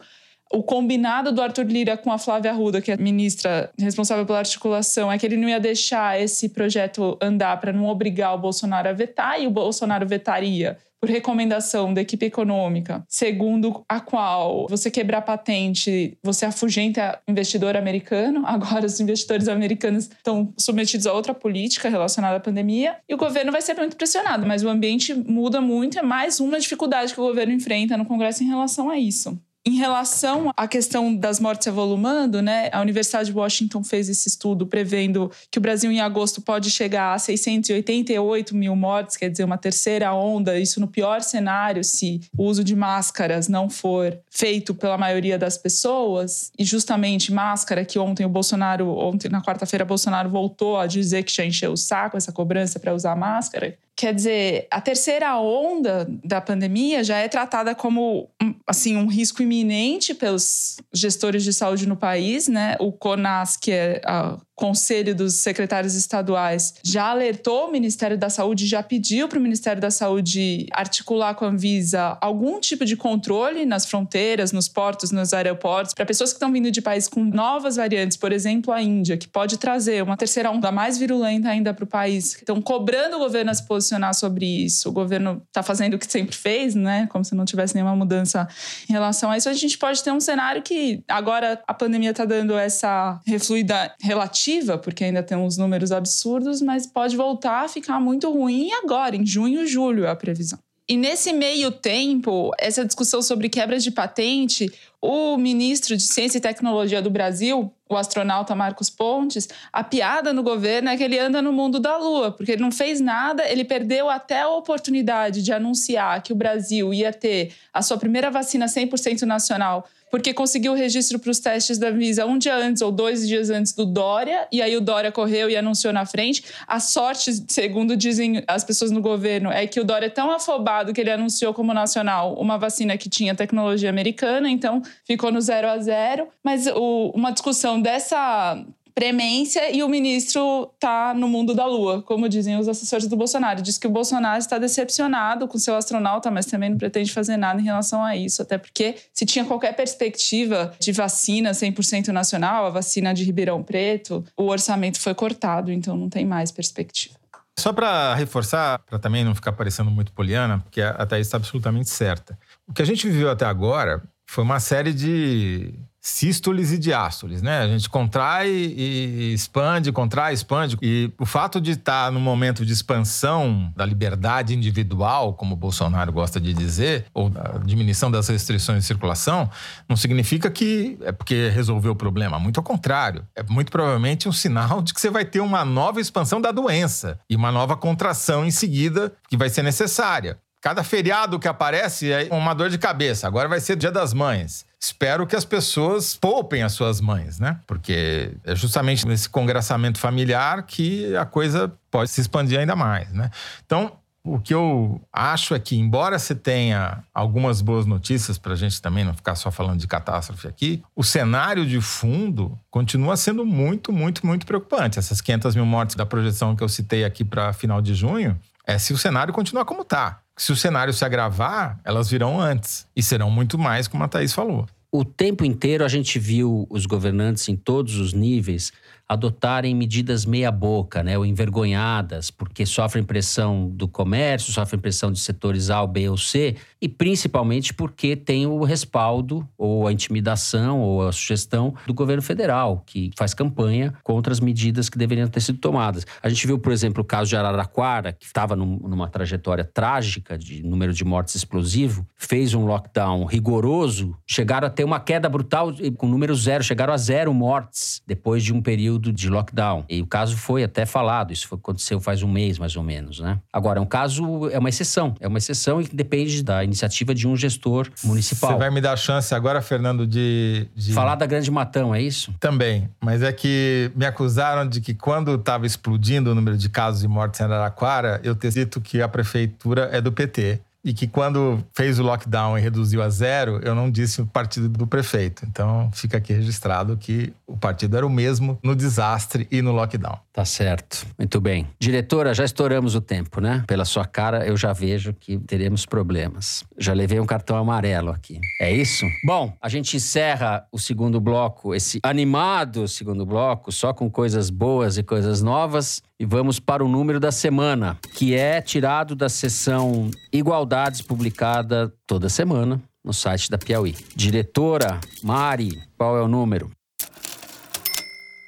[0.52, 5.12] O combinado do Arthur Lira com a Flávia Arruda, que é ministra responsável pela articulação,
[5.12, 8.94] é que ele não ia deixar esse projeto andar para não obrigar o Bolsonaro a
[8.94, 15.22] vetar, e o Bolsonaro vetaria por recomendação da equipe econômica, segundo a qual você quebrar
[15.22, 18.44] patente, você afugenta investidor americano.
[18.48, 23.52] Agora os investidores americanos estão submetidos a outra política relacionada à pandemia e o governo
[23.52, 27.28] vai ser muito pressionado, mas o ambiente muda muito, é mais uma dificuldade que o
[27.28, 29.40] governo enfrenta no Congresso em relação a isso.
[29.70, 34.66] Em relação à questão das mortes evolumando, né, a Universidade de Washington fez esse estudo
[34.66, 39.60] prevendo que o Brasil em agosto pode chegar a 688 mil mortes, quer dizer, uma
[39.60, 44.98] terceira onda, isso no pior cenário, se o uso de máscaras não for feito pela
[44.98, 46.52] maioria das pessoas.
[46.58, 51.32] E justamente máscara, que ontem o Bolsonaro, ontem na quarta-feira, Bolsonaro voltou a dizer que
[51.32, 53.78] já encheu o saco essa cobrança para usar máscara.
[54.00, 58.30] Quer dizer, a terceira onda da pandemia já é tratada como
[58.66, 62.78] assim um risco iminente pelos gestores de saúde no país, né?
[62.80, 68.68] O CONAS, que é a Conselho dos Secretários Estaduais já alertou o Ministério da Saúde,
[68.68, 73.66] já pediu para o Ministério da Saúde articular com a Anvisa algum tipo de controle
[73.66, 77.78] nas fronteiras, nos portos, nos aeroportos, para pessoas que estão vindo de países com novas
[77.78, 81.86] variantes, por exemplo, a Índia, que pode trazer uma terceira onda mais virulenta ainda para
[81.86, 82.36] o país.
[82.36, 84.90] Estão cobrando o governo a se posicionar sobre isso.
[84.90, 87.08] O governo está fazendo o que sempre fez, né?
[87.08, 88.48] Como se não tivesse nenhuma mudança
[88.90, 89.50] em relação a isso.
[89.50, 94.78] A gente pode ter um cenário que agora a pandemia está dando essa refluida relativa
[94.78, 99.26] porque ainda tem uns números absurdos, mas pode voltar a ficar muito ruim agora, em
[99.26, 100.60] junho, julho, é a previsão.
[100.92, 106.42] E nesse meio tempo, essa discussão sobre quebra de patente, o ministro de Ciência e
[106.42, 111.44] Tecnologia do Brasil, o astronauta Marcos Pontes, a piada no governo é que ele anda
[111.44, 115.54] no mundo da lua, porque ele não fez nada, ele perdeu até a oportunidade de
[115.54, 120.76] anunciar que o Brasil ia ter a sua primeira vacina 100% nacional porque conseguiu o
[120.76, 124.48] registro para os testes da Visa um dia antes ou dois dias antes do Dória,
[124.52, 126.44] e aí o Dória correu e anunciou na frente.
[126.68, 130.94] A sorte, segundo dizem as pessoas no governo, é que o Dória é tão afobado
[130.94, 135.68] que ele anunciou como nacional uma vacina que tinha tecnologia americana, então ficou no zero
[135.68, 136.28] a zero.
[136.44, 138.64] Mas o, uma discussão dessa
[139.00, 143.62] premência e o ministro está no mundo da lua, como dizem os assessores do Bolsonaro.
[143.62, 147.62] Diz que o Bolsonaro está decepcionado com seu astronauta, mas também não pretende fazer nada
[147.62, 152.70] em relação a isso, até porque se tinha qualquer perspectiva de vacina 100% nacional, a
[152.70, 157.16] vacina de Ribeirão Preto, o orçamento foi cortado, então não tem mais perspectiva.
[157.58, 161.90] Só para reforçar, para também não ficar parecendo muito poliana, porque a Thaís está absolutamente
[161.90, 162.38] certa.
[162.68, 167.60] O que a gente viveu até agora foi uma série de sístoles e diástoles, né?
[167.60, 170.78] A gente contrai e expande, contrai, expande.
[170.82, 176.12] E o fato de estar no momento de expansão da liberdade individual, como o Bolsonaro
[176.12, 179.50] gosta de dizer, ou da diminuição das restrições de circulação,
[179.88, 182.40] não significa que é porque resolveu o problema.
[182.40, 183.26] Muito ao contrário.
[183.36, 187.20] É muito provavelmente um sinal de que você vai ter uma nova expansão da doença
[187.30, 190.38] e uma nova contração em seguida que vai ser necessária.
[190.62, 193.26] Cada feriado que aparece é uma dor de cabeça.
[193.26, 194.66] Agora vai ser Dia das Mães.
[194.80, 197.60] Espero que as pessoas poupem as suas mães, né?
[197.68, 203.30] Porque é justamente nesse congressamento familiar que a coisa pode se expandir ainda mais, né?
[203.66, 203.94] Então,
[204.24, 208.82] o que eu acho é que, embora você tenha algumas boas notícias para a gente
[208.82, 213.92] também não ficar só falando de catástrofe aqui, o cenário de fundo continua sendo muito,
[213.92, 215.00] muito, muito preocupante.
[215.00, 218.78] Essas 500 mil mortes da projeção que eu citei aqui para final de junho é
[218.78, 222.88] se o cenário continuar como está se o cenário se agravar, elas virão antes.
[222.96, 224.66] E serão muito mais, como a Thaís falou.
[224.90, 228.72] O tempo inteiro a gente viu os governantes em todos os níveis
[229.10, 235.72] adotarem medidas meia-boca, né, ou envergonhadas, porque sofrem pressão do comércio, sofrem pressão de setores
[235.72, 241.12] A, B ou C, e principalmente porque tem o respaldo, ou a intimidação, ou a
[241.12, 246.06] sugestão do governo federal, que faz campanha contra as medidas que deveriam ter sido tomadas.
[246.22, 250.38] A gente viu, por exemplo, o caso de Araraquara, que estava num, numa trajetória trágica
[250.38, 255.74] de número de mortes explosivo, fez um lockdown rigoroso, chegaram a ter uma queda brutal
[255.98, 259.86] com número zero, chegaram a zero mortes depois de um período período de lockdown.
[259.90, 263.40] E o caso foi até falado, isso aconteceu faz um mês mais ou menos, né?
[263.52, 265.16] Agora, é um caso, é uma exceção.
[265.20, 268.52] É uma exceção e depende da iniciativa de um gestor municipal.
[268.52, 270.68] Você vai me dar chance agora, Fernando, de.
[270.76, 270.94] de...
[270.94, 272.34] Falar da Grande Matão, é isso?
[272.40, 272.90] Também.
[273.02, 277.08] Mas é que me acusaram de que quando estava explodindo o número de casos de
[277.08, 280.60] mortes em Araraquara, eu ter dito que a prefeitura é do PT
[280.90, 284.68] e que quando fez o lockdown e reduziu a zero, eu não disse o partido
[284.68, 285.46] do prefeito.
[285.48, 290.18] Então fica aqui registrado que o partido era o mesmo no desastre e no lockdown.
[290.34, 291.06] Tá certo.
[291.16, 291.68] Muito bem.
[291.80, 293.64] Diretora, já estouramos o tempo, né?
[293.68, 296.64] Pela sua cara, eu já vejo que teremos problemas.
[296.76, 298.40] Já levei um cartão amarelo aqui.
[298.60, 299.06] É isso?
[299.24, 304.98] Bom, a gente encerra o segundo bloco, esse animado segundo bloco, só com coisas boas
[304.98, 306.02] e coisas novas.
[306.22, 312.28] E vamos para o número da semana, que é tirado da sessão Igualdades, publicada toda
[312.28, 313.96] semana no site da Piauí.
[314.14, 316.72] Diretora Mari, qual é o número?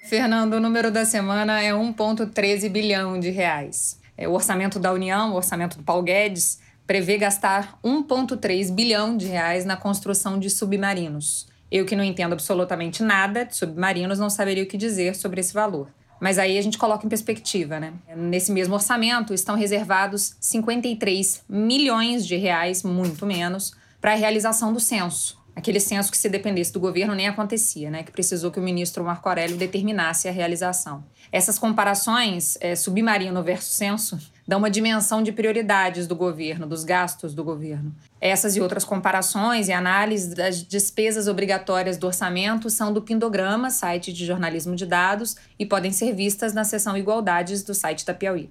[0.10, 3.98] Fernando, o número da semana é 1,13 bilhão de reais.
[4.18, 9.28] É, o orçamento da União, o orçamento do Paulo Guedes, prevê gastar 1,3 bilhão de
[9.28, 11.48] reais na construção de submarinos.
[11.72, 15.54] Eu que não entendo absolutamente nada de submarinos não saberia o que dizer sobre esse
[15.54, 15.88] valor.
[16.22, 17.94] Mas aí a gente coloca em perspectiva, né?
[18.16, 24.80] Nesse mesmo orçamento estão reservados 53 milhões de reais, muito menos, para a realização do
[24.80, 25.42] censo.
[25.56, 28.04] Aquele censo que, se dependesse do governo, nem acontecia, né?
[28.04, 31.04] Que precisou que o ministro Marco Aurélio determinasse a realização.
[31.32, 37.34] Essas comparações, é, submarino versus censo, dão uma dimensão de prioridades do governo, dos gastos
[37.34, 37.94] do governo.
[38.20, 44.12] Essas e outras comparações e análises das despesas obrigatórias do orçamento são do Pindograma, site
[44.12, 48.50] de jornalismo de dados, e podem ser vistas na seção Igualdades do site da Piauí.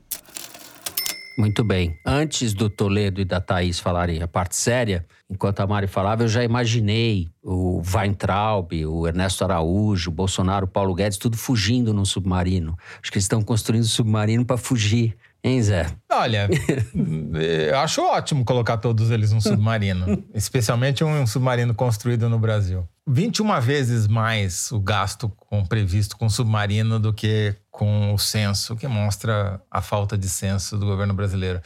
[1.41, 1.99] Muito bem.
[2.05, 6.29] Antes do Toledo e da Thaís falarem a parte séria, enquanto a Mari falava, eu
[6.29, 12.05] já imaginei o Weintraub, o Ernesto Araújo, o Bolsonaro, o Paulo Guedes, tudo fugindo num
[12.05, 12.77] submarino.
[13.01, 15.17] Acho que eles estão construindo um submarino para fugir.
[15.43, 15.87] Hein, Zé?
[16.11, 16.49] Olha,
[17.71, 20.23] eu acho ótimo colocar todos eles num submarino.
[20.35, 22.87] especialmente um submarino construído no Brasil.
[23.07, 28.87] 21 vezes mais o gasto com, previsto com submarino do que com o censo, que
[28.87, 31.61] mostra a falta de censo do governo brasileiro.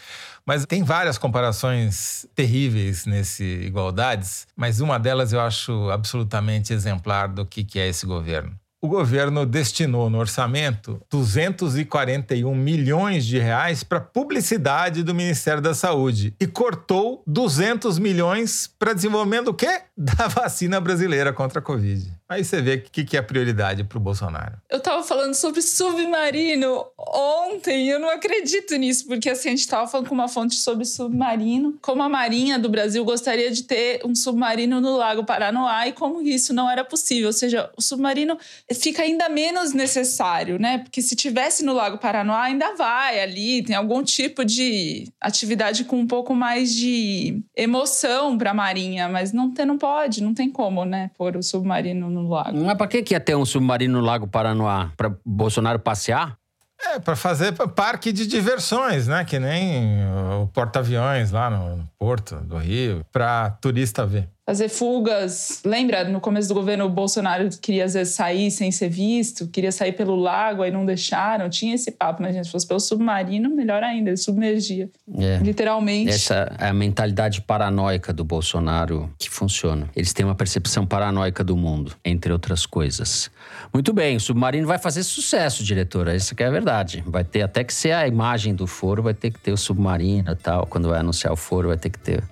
[0.46, 7.44] Mas tem várias comparações terríveis nesse Igualdades, mas uma delas eu acho absolutamente exemplar do
[7.44, 13.98] que, que é esse governo o governo destinou no orçamento 241 milhões de reais para
[13.98, 19.80] publicidade do Ministério da Saúde e cortou 200 milhões para desenvolvimento do quê?
[19.96, 22.12] Da vacina brasileira contra a Covid.
[22.28, 24.56] Aí você vê o que, que é prioridade para o Bolsonaro.
[24.68, 29.86] Eu tava falando sobre submarino ontem, eu não acredito nisso, porque assim, a gente tava
[29.86, 34.16] falando com uma fonte sobre submarino, como a Marinha do Brasil gostaria de ter um
[34.16, 37.28] submarino no Lago Paranoá e como isso não era possível.
[37.28, 38.36] Ou seja, o submarino
[38.74, 40.78] fica ainda menos necessário, né?
[40.78, 45.98] Porque se tivesse no Lago Paranoá, ainda vai ali, tem algum tipo de atividade com
[45.98, 50.50] um pouco mais de emoção para a Marinha, mas não, tem, não pode, não tem
[50.50, 52.58] como, né, pôr o submarino no lago.
[52.58, 54.90] Mas pra que, que ia ter um submarino no Lago Paranoá?
[54.96, 56.36] Pra Bolsonaro passear?
[56.82, 59.24] É, para fazer parque de diversões, né?
[59.24, 59.98] Que nem
[60.40, 64.28] o porta-aviões lá no Porto do Rio, para turista ver.
[64.46, 65.62] fazer fugas.
[65.64, 69.72] Lembra, no começo do governo, o Bolsonaro queria às vezes sair sem ser visto, queria
[69.72, 71.48] sair pelo lago, aí não deixaram.
[71.48, 72.44] Tinha esse papo, né, gente?
[72.46, 74.90] Se fosse pelo submarino, melhor ainda, ele submergia.
[75.18, 75.38] É.
[75.38, 76.10] Literalmente.
[76.10, 79.88] Essa é a mentalidade paranoica do Bolsonaro que funciona.
[79.96, 83.30] Eles têm uma percepção paranoica do mundo, entre outras coisas.
[83.74, 86.14] Muito bem, o submarino vai fazer sucesso, diretora.
[86.14, 87.02] Isso que é verdade.
[87.04, 90.30] Vai ter até que ser a imagem do foro, vai ter que ter o submarino
[90.30, 90.64] e tal.
[90.64, 92.22] Quando vai anunciar o foro, vai ter que ter.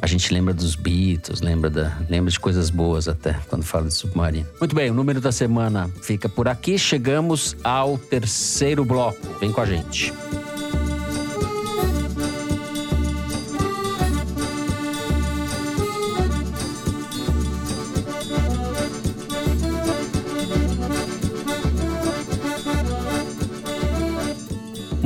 [0.00, 3.94] A gente lembra dos Beatles, lembra, da, lembra de coisas boas até quando fala de
[3.94, 4.48] submarino.
[4.58, 6.76] Muito bem, o número da semana fica por aqui.
[6.76, 9.38] Chegamos ao terceiro bloco.
[9.38, 10.12] Vem com a gente.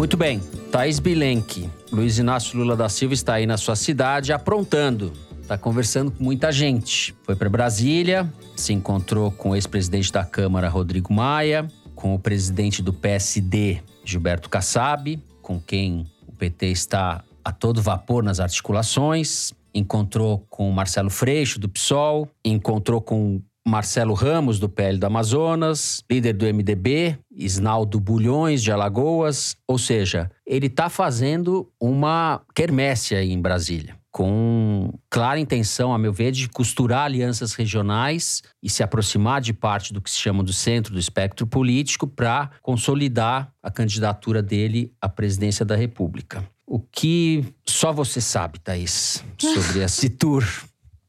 [0.06, 0.38] Muito bem,
[0.70, 1.68] Thaís Bilenque.
[1.90, 5.12] Luiz Inácio Lula da Silva está aí na sua cidade aprontando.
[5.42, 7.12] Está conversando com muita gente.
[7.24, 12.80] Foi para Brasília, se encontrou com o ex-presidente da Câmara, Rodrigo Maia, com o presidente
[12.82, 19.52] do PSD, Gilberto Kassab, com quem o PT está a todo vapor nas articulações.
[19.74, 26.34] Encontrou com Marcelo Freixo, do PSOL, encontrou com Marcelo Ramos, do PL do Amazonas, líder
[26.34, 29.56] do MDB, Isnaldo Bulhões, de Alagoas.
[29.66, 36.12] Ou seja, ele está fazendo uma quermesse aí em Brasília, com clara intenção, a meu
[36.12, 40.52] ver, de costurar alianças regionais e se aproximar de parte do que se chama do
[40.52, 46.48] centro do espectro político para consolidar a candidatura dele à presidência da República.
[46.64, 50.44] O que só você sabe, Thaís, sobre esse tour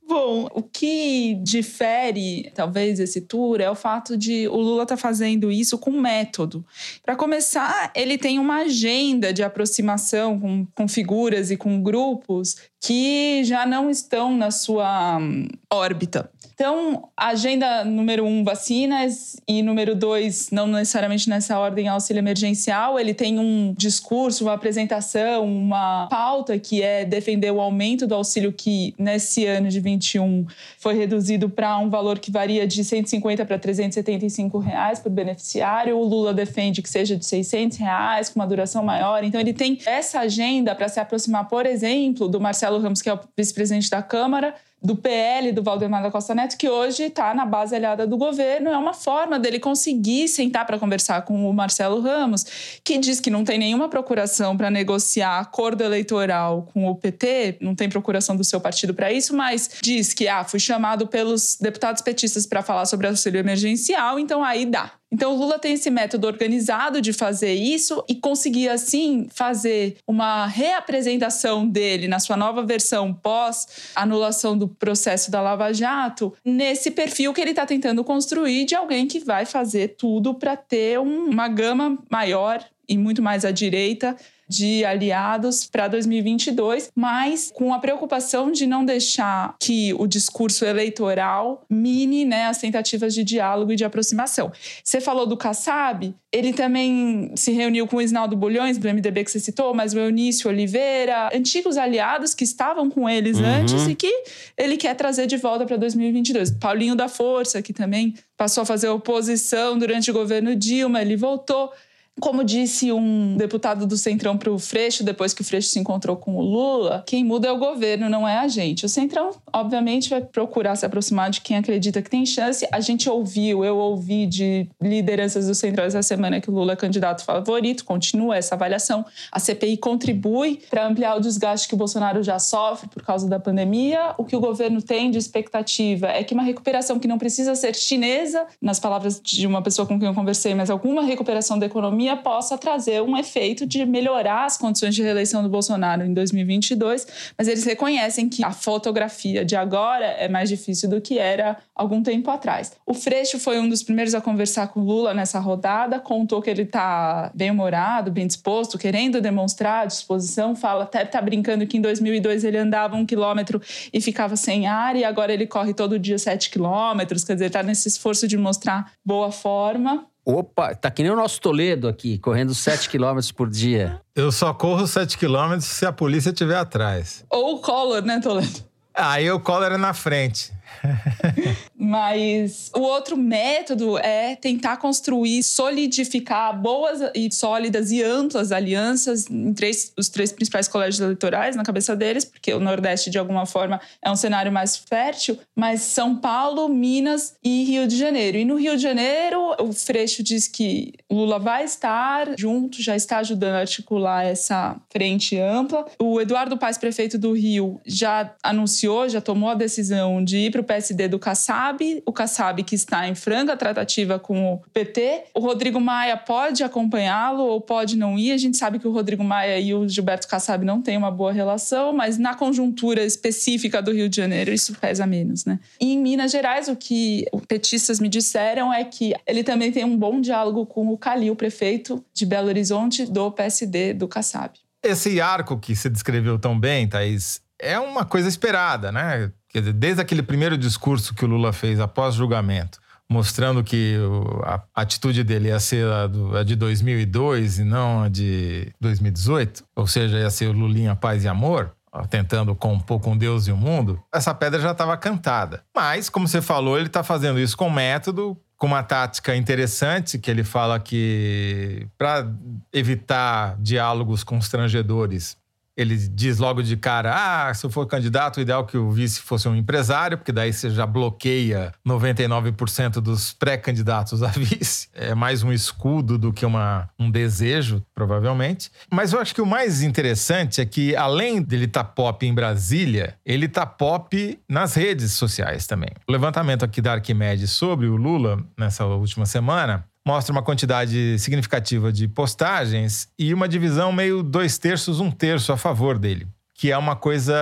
[0.07, 5.51] Bom, o que difere, talvez, esse tour é o fato de o Lula tá fazendo
[5.51, 6.65] isso com método.
[7.03, 13.43] Para começar, ele tem uma agenda de aproximação com, com figuras e com grupos que
[13.43, 16.29] já não estão na sua hum, órbita.
[16.59, 22.99] Então, agenda número um, vacinas, e número dois, não necessariamente nessa ordem, auxílio emergencial.
[22.99, 28.51] Ele tem um discurso, uma apresentação, uma pauta que é defender o aumento do auxílio
[28.51, 30.47] que, nesse ano de 21,
[30.79, 35.95] foi reduzido para um valor que varia de 150 para 375 reais por beneficiário.
[35.95, 39.23] O Lula defende que seja de 600 reais, com uma duração maior.
[39.23, 43.13] Então, ele tem essa agenda para se aproximar, por exemplo, do Marcelo Ramos, que é
[43.13, 47.45] o vice-presidente da Câmara, do PL do Valdemar da Costa Neto, que hoje está na
[47.45, 51.99] base aliada do governo, é uma forma dele conseguir sentar para conversar com o Marcelo
[51.99, 57.57] Ramos, que diz que não tem nenhuma procuração para negociar acordo eleitoral com o PT,
[57.59, 61.57] não tem procuração do seu partido para isso, mas diz que ah, fui chamado pelos
[61.59, 64.91] deputados petistas para falar sobre auxílio emergencial, então aí dá.
[65.09, 70.45] Então, o Lula tem esse método organizado de fazer isso e conseguir, assim, fazer uma
[70.47, 77.41] reapresentação dele na sua nova versão pós-anulação do processo da Lava Jato, nesse perfil que
[77.41, 81.97] ele está tentando construir de alguém que vai fazer tudo para ter um, uma gama
[82.09, 84.15] maior e muito mais à direita
[84.47, 91.63] de aliados para 2022, mas com a preocupação de não deixar que o discurso eleitoral
[91.69, 94.51] mine né, as tentativas de diálogo e de aproximação.
[94.83, 99.31] Você falou do Kassab, ele também se reuniu com o Isnaldo Bulhões, do MDB que
[99.31, 103.45] você citou, mas o Eunício Oliveira, antigos aliados que estavam com eles uhum.
[103.45, 104.11] antes e que
[104.57, 106.51] ele quer trazer de volta para 2022.
[106.51, 111.71] Paulinho da Força, que também passou a fazer oposição durante o governo Dilma, ele voltou.
[112.19, 116.15] Como disse um deputado do Centrão para o Freixo, depois que o Freixo se encontrou
[116.15, 118.85] com o Lula, quem muda é o governo, não é a gente.
[118.85, 122.67] O Centrão, obviamente, vai procurar se aproximar de quem acredita que tem chance.
[122.71, 126.75] A gente ouviu, eu ouvi de lideranças do Centrão essa semana que o Lula é
[126.75, 129.05] candidato favorito, continua essa avaliação.
[129.31, 133.39] A CPI contribui para ampliar o desgaste que o Bolsonaro já sofre por causa da
[133.39, 134.15] pandemia.
[134.17, 137.75] O que o governo tem de expectativa é que uma recuperação que não precisa ser
[137.75, 142.06] chinesa, nas palavras de uma pessoa com quem eu conversei, mas alguma recuperação da economia
[142.07, 147.07] pandemia possa trazer um efeito de melhorar as condições de reeleição do Bolsonaro em 2022,
[147.37, 152.01] mas eles reconhecem que a fotografia de agora é mais difícil do que era algum
[152.01, 152.73] tempo atrás.
[152.85, 156.63] O Freixo foi um dos primeiros a conversar com Lula nessa rodada, contou que ele
[156.63, 162.57] está bem-humorado, bem disposto, querendo demonstrar disposição, fala até tá brincando que em 2002 ele
[162.57, 167.23] andava um quilômetro e ficava sem ar e agora ele corre todo dia sete quilômetros,
[167.23, 170.05] quer dizer, está nesse esforço de mostrar boa forma.
[170.29, 174.01] Opa, tá que nem o nosso Toledo aqui, correndo 7 km por dia.
[174.13, 177.23] Eu só corro 7 km se a polícia estiver atrás.
[177.29, 178.59] Ou o Collor, né, Toledo?
[178.93, 180.51] Aí o Collor é na frente.
[181.79, 189.53] Mas o outro método é tentar construir, solidificar boas e sólidas e amplas alianças em
[189.53, 193.79] três, os três principais colégios eleitorais na cabeça deles, porque o Nordeste, de alguma forma,
[194.01, 198.37] é um cenário mais fértil, mas São Paulo, Minas e Rio de Janeiro.
[198.37, 203.19] E no Rio de Janeiro, o Freixo diz que Lula vai estar junto, já está
[203.19, 205.85] ajudando a articular essa frente ampla.
[206.01, 210.61] O Eduardo Paes, prefeito do Rio, já anunciou, já tomou a decisão de ir para
[210.61, 211.19] o PSD do
[211.67, 215.25] Kassab, o Kassab que está em franca tratativa com o PT.
[215.33, 218.31] O Rodrigo Maia pode acompanhá-lo ou pode não ir.
[218.31, 221.31] A gente sabe que o Rodrigo Maia e o Gilberto Kassab não têm uma boa
[221.31, 225.59] relação, mas na conjuntura específica do Rio de Janeiro isso pesa menos, né?
[225.79, 229.97] E em Minas Gerais, o que petistas me disseram é que ele também tem um
[229.97, 234.53] bom diálogo com o Calil, prefeito de Belo Horizonte do PSD do Kassab.
[234.83, 239.31] Esse arco que você descreveu tão bem, Thaís, é uma coisa esperada, né?
[239.57, 242.79] Quer dizer, desde aquele primeiro discurso que o Lula fez após julgamento,
[243.09, 243.97] mostrando que
[244.43, 250.19] a atitude dele ia ser a, de 2002 e não a de 2018, ou seja,
[250.19, 251.71] ia ser o Lulinha Paz e Amor,
[252.07, 255.63] tentando compor com Deus e o mundo, essa pedra já estava cantada.
[255.75, 260.29] Mas, como você falou, ele está fazendo isso com método, com uma tática interessante, que
[260.29, 262.31] ele fala que para
[262.71, 265.35] evitar diálogos constrangedores,
[265.77, 268.89] ele diz logo de cara: ah, se eu for candidato, o ideal é que o
[268.89, 274.87] vice fosse um empresário, porque daí você já bloqueia 99% dos pré-candidatos a vice.
[274.99, 278.71] É mais um escudo do que uma, um desejo, provavelmente.
[278.91, 282.33] Mas eu acho que o mais interessante é que, além dele estar tá pop em
[282.33, 285.89] Brasília, ele está pop nas redes sociais também.
[286.07, 291.91] O levantamento aqui da Arquimedes sobre o Lula nessa última semana mostra uma quantidade significativa
[291.91, 296.25] de postagens e uma divisão meio dois terços, um terço a favor dele.
[296.53, 297.35] Que é uma coisa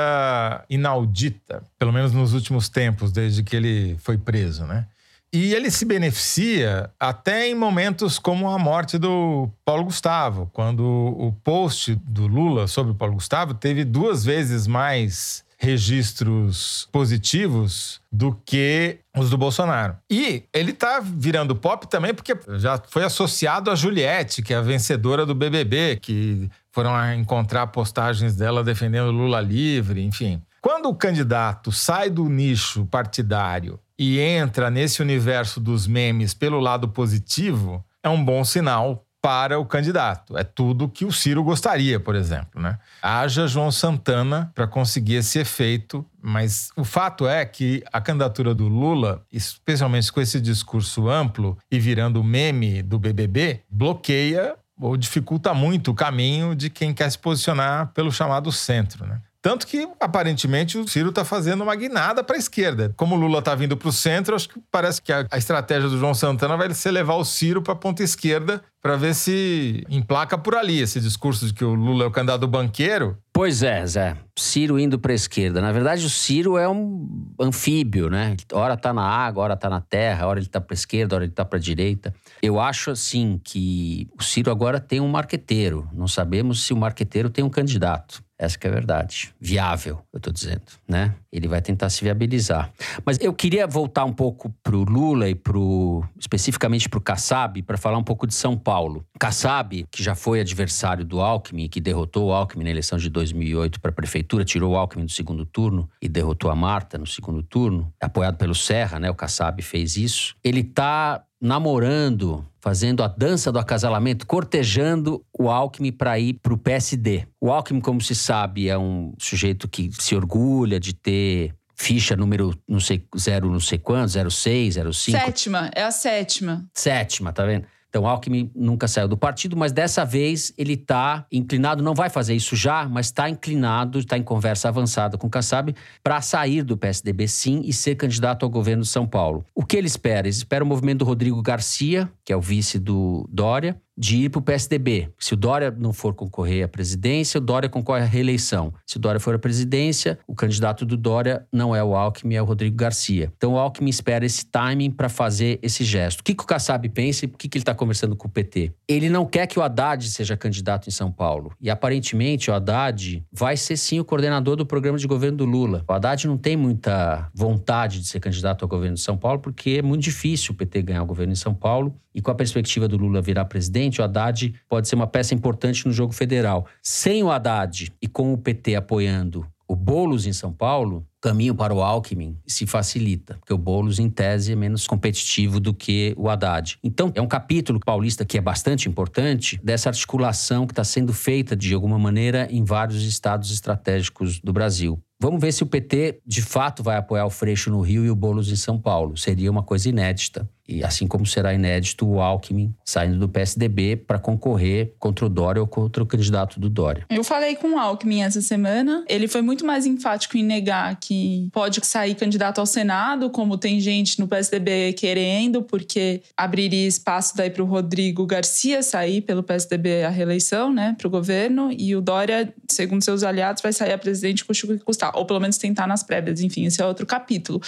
[0.68, 4.88] inaudita, pelo menos nos últimos tempos, desde que ele foi preso, né?
[5.32, 11.32] E ele se beneficia até em momentos como a morte do Paulo Gustavo, quando o
[11.44, 19.00] post do Lula sobre o Paulo Gustavo teve duas vezes mais registros positivos do que
[19.18, 19.98] os do Bolsonaro.
[20.10, 24.62] E ele tá virando pop também porque já foi associado a Juliette, que é a
[24.62, 30.42] vencedora do BBB, que foram encontrar postagens dela defendendo Lula livre, enfim.
[30.62, 36.90] Quando o candidato sai do nicho partidário e entra nesse universo dos memes pelo lado
[36.90, 40.38] positivo, é um bom sinal para o candidato.
[40.38, 42.62] É tudo que o Ciro gostaria, por exemplo.
[42.62, 42.78] Né?
[43.02, 48.68] Haja João Santana para conseguir esse efeito, mas o fato é que a candidatura do
[48.68, 55.90] Lula, especialmente com esse discurso amplo e virando meme do BBB, bloqueia ou dificulta muito
[55.90, 59.08] o caminho de quem quer se posicionar pelo chamado centro.
[59.08, 59.20] Né?
[59.46, 62.92] Tanto que, aparentemente, o Ciro está fazendo uma guinada para a esquerda.
[62.98, 65.88] Como o Lula está vindo para o centro, acho que parece que a, a, estratégia
[65.88, 69.84] do João Santana vai ser levar o Ciro para a ponta esquerda para ver se
[69.90, 73.18] emplaca por ali esse discurso de que o Lula é o candidato banqueiro.
[73.34, 74.16] Pois é, Zé.
[74.38, 75.60] Ciro indo para a esquerda.
[75.60, 78.36] Na verdade, o Ciro é um anfíbio, né?
[78.54, 81.34] Ora tá na água, ora tá na terra, ora ele tá para esquerda, ora ele
[81.34, 82.14] tá para direita.
[82.44, 85.90] Eu acho assim que o Ciro agora tem um marqueteiro.
[85.92, 88.24] Não sabemos se o marqueteiro tem um candidato.
[88.38, 89.34] Essa que é a verdade.
[89.40, 91.16] Viável, eu estou dizendo, né?
[91.32, 92.70] Ele vai tentar se viabilizar.
[93.06, 97.62] Mas eu queria voltar um pouco para o Lula e pro, especificamente para o Kassab,
[97.64, 98.75] para falar um pouco de São Paulo.
[99.20, 103.80] Kassab, que já foi adversário do Alckmin, que derrotou o Alckmin na eleição de 2008
[103.80, 107.42] para a prefeitura, tirou o Alckmin do segundo turno e derrotou a Marta no segundo
[107.44, 109.10] turno, apoiado pelo Serra, né?
[109.10, 110.36] O Kassab fez isso.
[110.44, 116.58] Ele está namorando, fazendo a dança do acasalamento, cortejando o Alckmin para ir para o
[116.58, 117.28] PSD.
[117.40, 122.58] O Alckmin, como se sabe, é um sujeito que se orgulha de ter ficha número
[122.68, 124.92] não sei, zero não sei quanto, 06, 05.
[124.94, 126.66] Sétima, é a sétima.
[126.74, 127.66] Sétima, tá vendo?
[127.96, 132.36] Então, Alckmin nunca saiu do partido, mas dessa vez ele está inclinado, não vai fazer
[132.36, 135.74] isso já, mas está inclinado, está em conversa avançada com o Kassab
[136.04, 139.46] para sair do PSDB sim e ser candidato ao governo de São Paulo.
[139.56, 140.28] O que ele espera?
[140.28, 144.30] Ele espera o movimento do Rodrigo Garcia, que é o vice do Dória, de ir
[144.30, 145.10] para o PSDB.
[145.20, 148.74] Se o Dória não for concorrer à presidência, o Dória concorre à reeleição.
[148.86, 152.42] Se o Dória for à presidência, o candidato do Dória não é o Alckmin, é
[152.42, 153.32] o Rodrigo Garcia.
[153.38, 156.20] Então o Alckmin espera esse timing para fazer esse gesto.
[156.20, 158.32] O que, que o Kassab pensa e por que, que ele está conversando com o
[158.32, 158.74] PT?
[158.88, 161.52] Ele não quer que o Haddad seja candidato em São Paulo.
[161.62, 165.84] E aparentemente o Haddad vai ser sim o coordenador do programa de governo do Lula.
[165.88, 169.72] O Haddad não tem muita vontade de ser candidato ao governo de São Paulo porque
[169.72, 171.96] é muito difícil o PT ganhar o governo em São Paulo.
[172.14, 175.86] E com a perspectiva do Lula virar presidente, o Haddad pode ser uma peça importante
[175.86, 176.66] no jogo federal.
[176.82, 181.74] Sem o Haddad e com o PT apoiando o Boulos em São Paulo, caminho para
[181.74, 186.30] o Alckmin se facilita, porque o Boulos, em tese, é menos competitivo do que o
[186.30, 186.78] Haddad.
[186.84, 191.56] Então, é um capítulo paulista que é bastante importante dessa articulação que está sendo feita,
[191.56, 195.00] de alguma maneira, em vários estados estratégicos do Brasil.
[195.20, 198.16] Vamos ver se o PT de fato vai apoiar o Freixo no Rio e o
[198.16, 199.16] Boulos em São Paulo.
[199.16, 200.48] Seria uma coisa inédita.
[200.68, 205.62] E assim como será inédito o Alckmin saindo do PSDB para concorrer contra o Dória
[205.62, 207.06] ou contra o candidato do Dória.
[207.10, 209.06] Eu falei com o Alckmin essa semana.
[209.08, 211.15] Ele foi muito mais enfático em negar que
[211.52, 217.50] pode sair candidato ao Senado, como tem gente no PSDB querendo, porque abriria espaço daí
[217.50, 221.70] para o Rodrigo Garcia sair pelo PSDB a reeleição, né, para o governo.
[221.72, 225.26] E o Dória, segundo seus aliados, vai sair a presidente custe o que custar, ou
[225.26, 226.42] pelo menos tentar nas prévias.
[226.42, 227.62] Enfim, esse é outro capítulo.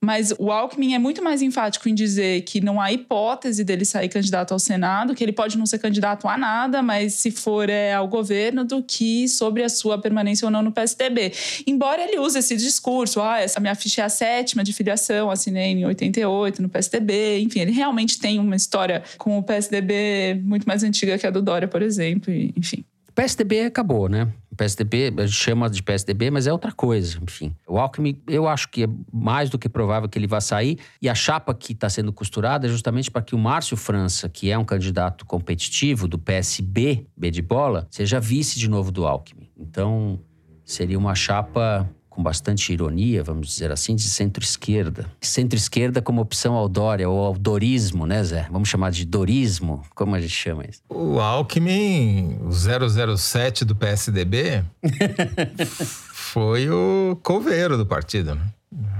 [0.00, 4.08] Mas o Alckmin é muito mais enfático em dizer que não há hipótese dele sair
[4.08, 7.94] candidato ao Senado, que ele pode não ser candidato a nada, mas se for é,
[7.94, 11.32] ao governo, do que sobre a sua permanência ou não no PSDB.
[11.66, 15.72] Embora ele use esse discurso, ah, essa minha ficha é a sétima de filiação, assinei
[15.72, 20.82] em 88 no PSDB, enfim, ele realmente tem uma história com o PSDB muito mais
[20.82, 22.84] antiga que a do Dória, por exemplo, enfim.
[23.16, 24.30] PSDB acabou, né?
[24.52, 27.56] O PSDB, a gente chama de PSDB, mas é outra coisa, enfim.
[27.66, 30.78] O Alckmin, eu acho que é mais do que provável que ele vá sair.
[31.00, 34.50] E a chapa que está sendo costurada é justamente para que o Márcio França, que
[34.50, 39.48] é um candidato competitivo do PSB, B de bola, seja vice de novo do Alckmin.
[39.58, 40.20] Então,
[40.62, 45.04] seria uma chapa com bastante ironia, vamos dizer assim, de centro-esquerda.
[45.20, 48.48] Centro-esquerda como opção ao Dória, ou ao dorismo, né, Zé?
[48.50, 49.82] Vamos chamar de dorismo?
[49.94, 50.80] Como a gente chama isso?
[50.88, 54.64] O Alckmin, o 007 do PSDB,
[56.10, 58.42] foi o coveiro do partido, né?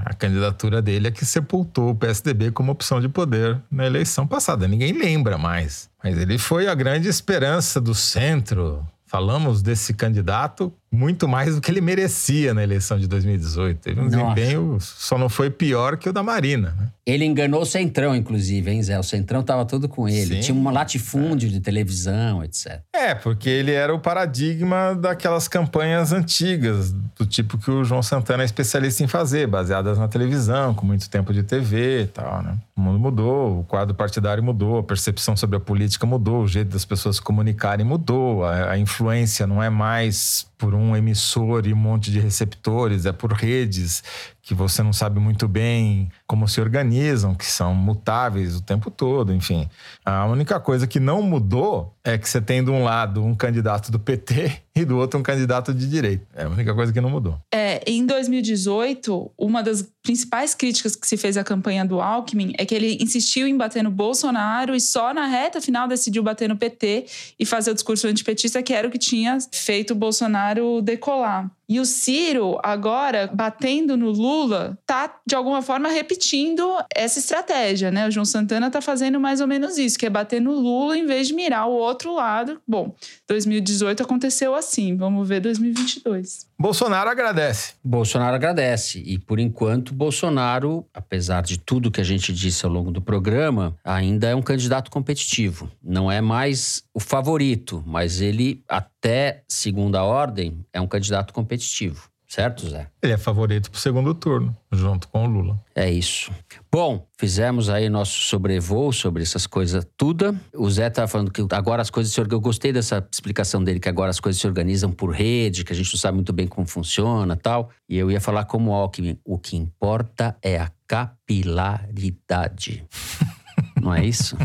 [0.05, 4.69] A candidatura dele é que sepultou o PSDB como opção de poder na eleição passada.
[4.69, 5.89] Ninguém lembra mais.
[6.05, 8.87] Mas ele foi a grande esperança do centro.
[9.07, 13.78] Falamos desse candidato muito mais do que ele merecia na eleição de 2018.
[13.78, 14.16] Teve um Nossa.
[14.16, 16.74] desempenho, só não foi pior que o da Marina.
[16.78, 16.88] Né?
[17.05, 18.99] Ele enganou o Centrão, inclusive, hein, Zé?
[18.99, 20.36] O Centrão tava todo com ele.
[20.36, 20.40] Sim.
[20.40, 22.80] Tinha um latifúndio de televisão, etc.
[22.92, 28.42] É, porque ele era o paradigma daquelas campanhas antigas, do tipo que o João Santana
[28.42, 32.57] é especialista em fazer, baseadas na televisão, com muito tempo de TV e tal, né?
[32.76, 36.68] O mundo mudou, o quadro partidário mudou, a percepção sobre a política mudou, o jeito
[36.70, 41.72] das pessoas se comunicarem mudou, a, a influência não é mais por um emissor e
[41.72, 44.05] um monte de receptores, é por redes
[44.47, 49.34] que você não sabe muito bem como se organizam, que são mutáveis o tempo todo,
[49.34, 49.68] enfim.
[50.05, 53.90] A única coisa que não mudou é que você tem de um lado um candidato
[53.90, 56.24] do PT e do outro um candidato de direita.
[56.32, 57.36] É a única coisa que não mudou.
[57.53, 62.64] É, em 2018, uma das principais críticas que se fez à campanha do Alckmin é
[62.64, 66.57] que ele insistiu em bater no Bolsonaro e só na reta final decidiu bater no
[66.57, 71.51] PT e fazer o discurso antipetista, que era o que tinha feito o Bolsonaro decolar.
[71.69, 76.62] E o Ciro, agora, batendo no Lula, tá, de alguma forma, repetindo
[76.95, 78.07] essa estratégia, né?
[78.07, 81.07] O João Santana tá fazendo mais ou menos isso, que é bater no Lula em
[81.07, 82.61] vez de mirar o outro lado.
[82.67, 82.95] Bom,
[83.27, 86.47] 2018 aconteceu assim, vamos ver 2022.
[86.59, 87.74] Bolsonaro agradece.
[87.84, 89.02] Bolsonaro agradece.
[89.04, 93.76] E, por enquanto, Bolsonaro, apesar de tudo que a gente disse ao longo do programa,
[93.84, 95.70] ainda é um candidato competitivo.
[95.82, 102.11] Não é mais o favorito, mas ele, até segunda ordem, é um candidato competitivo.
[102.29, 102.89] Certo, Zé?
[103.01, 105.61] Ele é favorito pro segundo turno, junto com o Lula.
[105.74, 106.33] É isso.
[106.72, 110.37] Bom, fizemos aí nosso sobrevoo sobre essas coisas tudo.
[110.53, 112.39] O Zé tá falando que agora as coisas se organizam.
[112.39, 115.77] Eu gostei dessa explicação dele, que agora as coisas se organizam por rede, que a
[115.77, 117.70] gente não sabe muito bem como funciona tal.
[117.89, 122.85] E eu ia falar como Alckmin, o que importa é a capilaridade.
[123.81, 124.37] não é isso?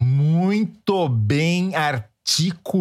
[0.00, 2.78] Muito bem articulado,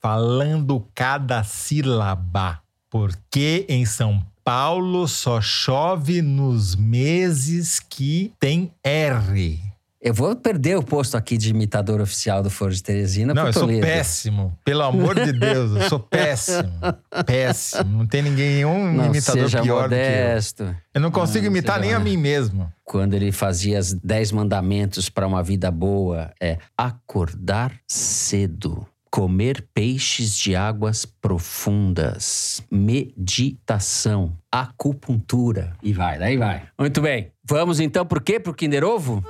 [0.00, 2.65] falando cada sílaba.
[2.98, 9.58] Porque em São Paulo só chove nos meses que tem R.
[10.00, 13.52] Eu vou perder o posto aqui de imitador oficial do Foro de Teresina Não, eu
[13.52, 13.80] sou Toledo.
[13.86, 14.56] péssimo.
[14.64, 16.70] Pelo amor de Deus, eu sou péssimo.
[17.26, 17.98] Péssimo.
[17.98, 20.00] Não tem ninguém, nenhum Não imitador seja pior do que eu.
[20.00, 20.76] modesto.
[20.94, 22.16] Eu não consigo Não, imitar nem a modesto.
[22.16, 22.72] mim mesmo.
[22.84, 28.86] Quando ele fazia as dez mandamentos para uma vida boa, é acordar cedo.
[29.10, 35.74] Comer peixes de águas profundas, meditação, acupuntura.
[35.82, 36.62] E vai, daí vai.
[36.78, 37.32] Muito bem.
[37.48, 38.38] Vamos então por quê?
[38.38, 39.24] Pro Kinder Ovo?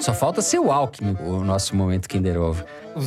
[0.00, 2.64] Só falta ser o Alckmin, o nosso momento Kinder Ovo.
[2.94, 3.00] O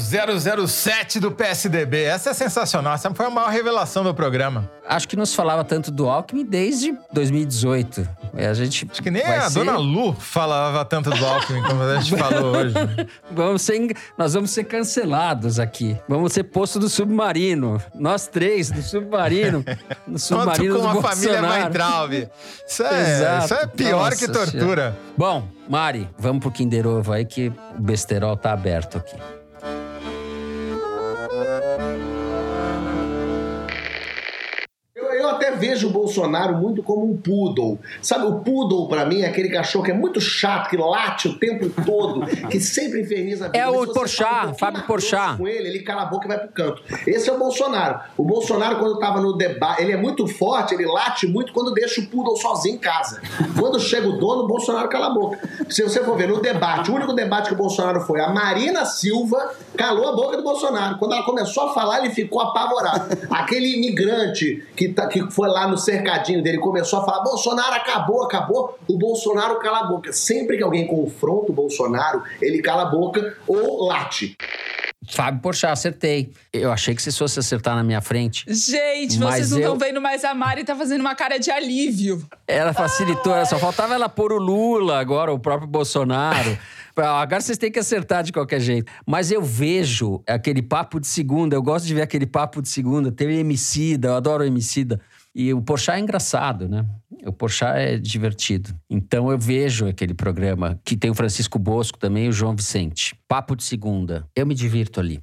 [0.67, 2.03] 007 do PSDB.
[2.03, 2.93] Essa é sensacional.
[2.93, 4.69] Essa foi a maior revelação do programa.
[4.87, 8.07] Acho que não se falava tanto do Alckmin desde 2018.
[8.33, 11.99] A gente Acho que nem a ser- dona Lu falava tanto do Alckmin como a
[11.99, 12.73] gente falou hoje.
[13.31, 15.97] Vamos ser, nós vamos ser cancelados aqui.
[16.07, 17.81] Vamos ser posto do submarino.
[17.95, 19.63] Nós três do submarino.
[20.07, 21.41] No Quanto submarino com do a família.
[21.41, 22.13] Weintraub.
[22.67, 24.97] Isso é, isso é pior que Nossa tortura.
[25.17, 29.15] Bom, Mari, vamos pro Kinder Ovo aí que o besterol tá aberto aqui.
[35.47, 37.79] Até vejo o Bolsonaro muito como um poodle.
[38.01, 41.39] Sabe, o poodle pra mim é aquele cachorro que é muito chato, que late o
[41.39, 43.57] tempo todo, que sempre inferniza a vida.
[43.57, 45.37] É o Porchat, um Fábio Porchat.
[45.37, 46.83] Com ele, ele cala a boca e vai pro canto.
[47.05, 47.99] Esse é o Bolsonaro.
[48.17, 52.01] O Bolsonaro, quando tava no debate, ele é muito forte, ele late muito quando deixa
[52.01, 53.21] o poodle sozinho em casa.
[53.57, 55.39] Quando chega o dono, o Bolsonaro cala a boca.
[55.69, 58.85] Se você for ver no debate, o único debate que o Bolsonaro foi, a Marina
[58.85, 60.97] Silva calou a boca do Bolsonaro.
[60.97, 63.17] Quando ela começou a falar, ele ficou apavorado.
[63.31, 68.23] Aquele imigrante que, tá- que foi lá no cercadinho dele começou a falar: Bolsonaro acabou,
[68.23, 68.77] acabou.
[68.87, 70.11] O Bolsonaro cala a boca.
[70.11, 74.35] Sempre que alguém confronta o Bolsonaro, ele cala a boca ou late.
[75.09, 76.33] Fábio Porchat, acertei.
[76.51, 78.43] Eu achei que vocês fossem acertar na minha frente.
[78.47, 82.25] Gente, vocês não eu- estão vendo mais a Mari tá fazendo uma cara de alívio.
[82.45, 86.57] Ela facilitou, ela só faltava ela pôr o Lula agora, o próprio Bolsonaro.
[86.97, 88.91] Agora vocês têm que acertar de qualquer jeito.
[89.05, 93.11] Mas eu vejo aquele papo de segunda, eu gosto de ver aquele papo de segunda.
[93.11, 94.99] Tem o Emicida, eu adoro o Emicida.
[95.39, 96.83] E o Porchat é engraçado, né?
[97.23, 98.73] O Porchat é divertido.
[98.89, 103.15] Então eu vejo aquele programa que tem o Francisco Bosco também e o João Vicente.
[103.27, 104.27] Papo de segunda.
[104.35, 105.21] Eu me divirto ali.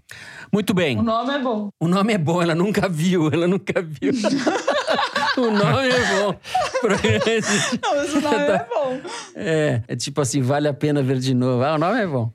[0.52, 0.98] Muito bem.
[0.98, 1.68] O nome é bom.
[1.80, 4.12] O nome é bom, ela nunca viu, ela nunca viu.
[5.38, 6.40] o nome é bom.
[7.82, 9.00] Não, mas o nome é bom.
[9.34, 11.62] É, é tipo assim, vale a pena ver de novo.
[11.64, 12.32] Ah, o nome é bom.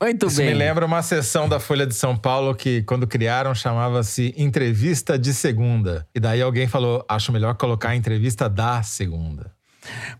[0.00, 0.48] Muito Isso bem.
[0.48, 5.32] me lembra uma sessão da Folha de São Paulo que, quando criaram, chamava-se Entrevista de
[5.32, 6.06] Segunda.
[6.14, 9.50] E daí alguém falou: acho melhor colocar a entrevista da segunda.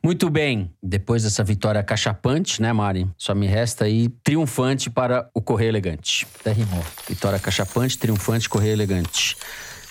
[0.02, 0.70] Muito bem.
[0.82, 3.08] Depois dessa vitória cachapante, né, Mari?
[3.16, 6.26] Só me resta aí triunfante para o Correio Elegante.
[6.40, 6.84] Até rimou.
[7.08, 9.36] Vitória cachapante, triunfante, Correio Elegante.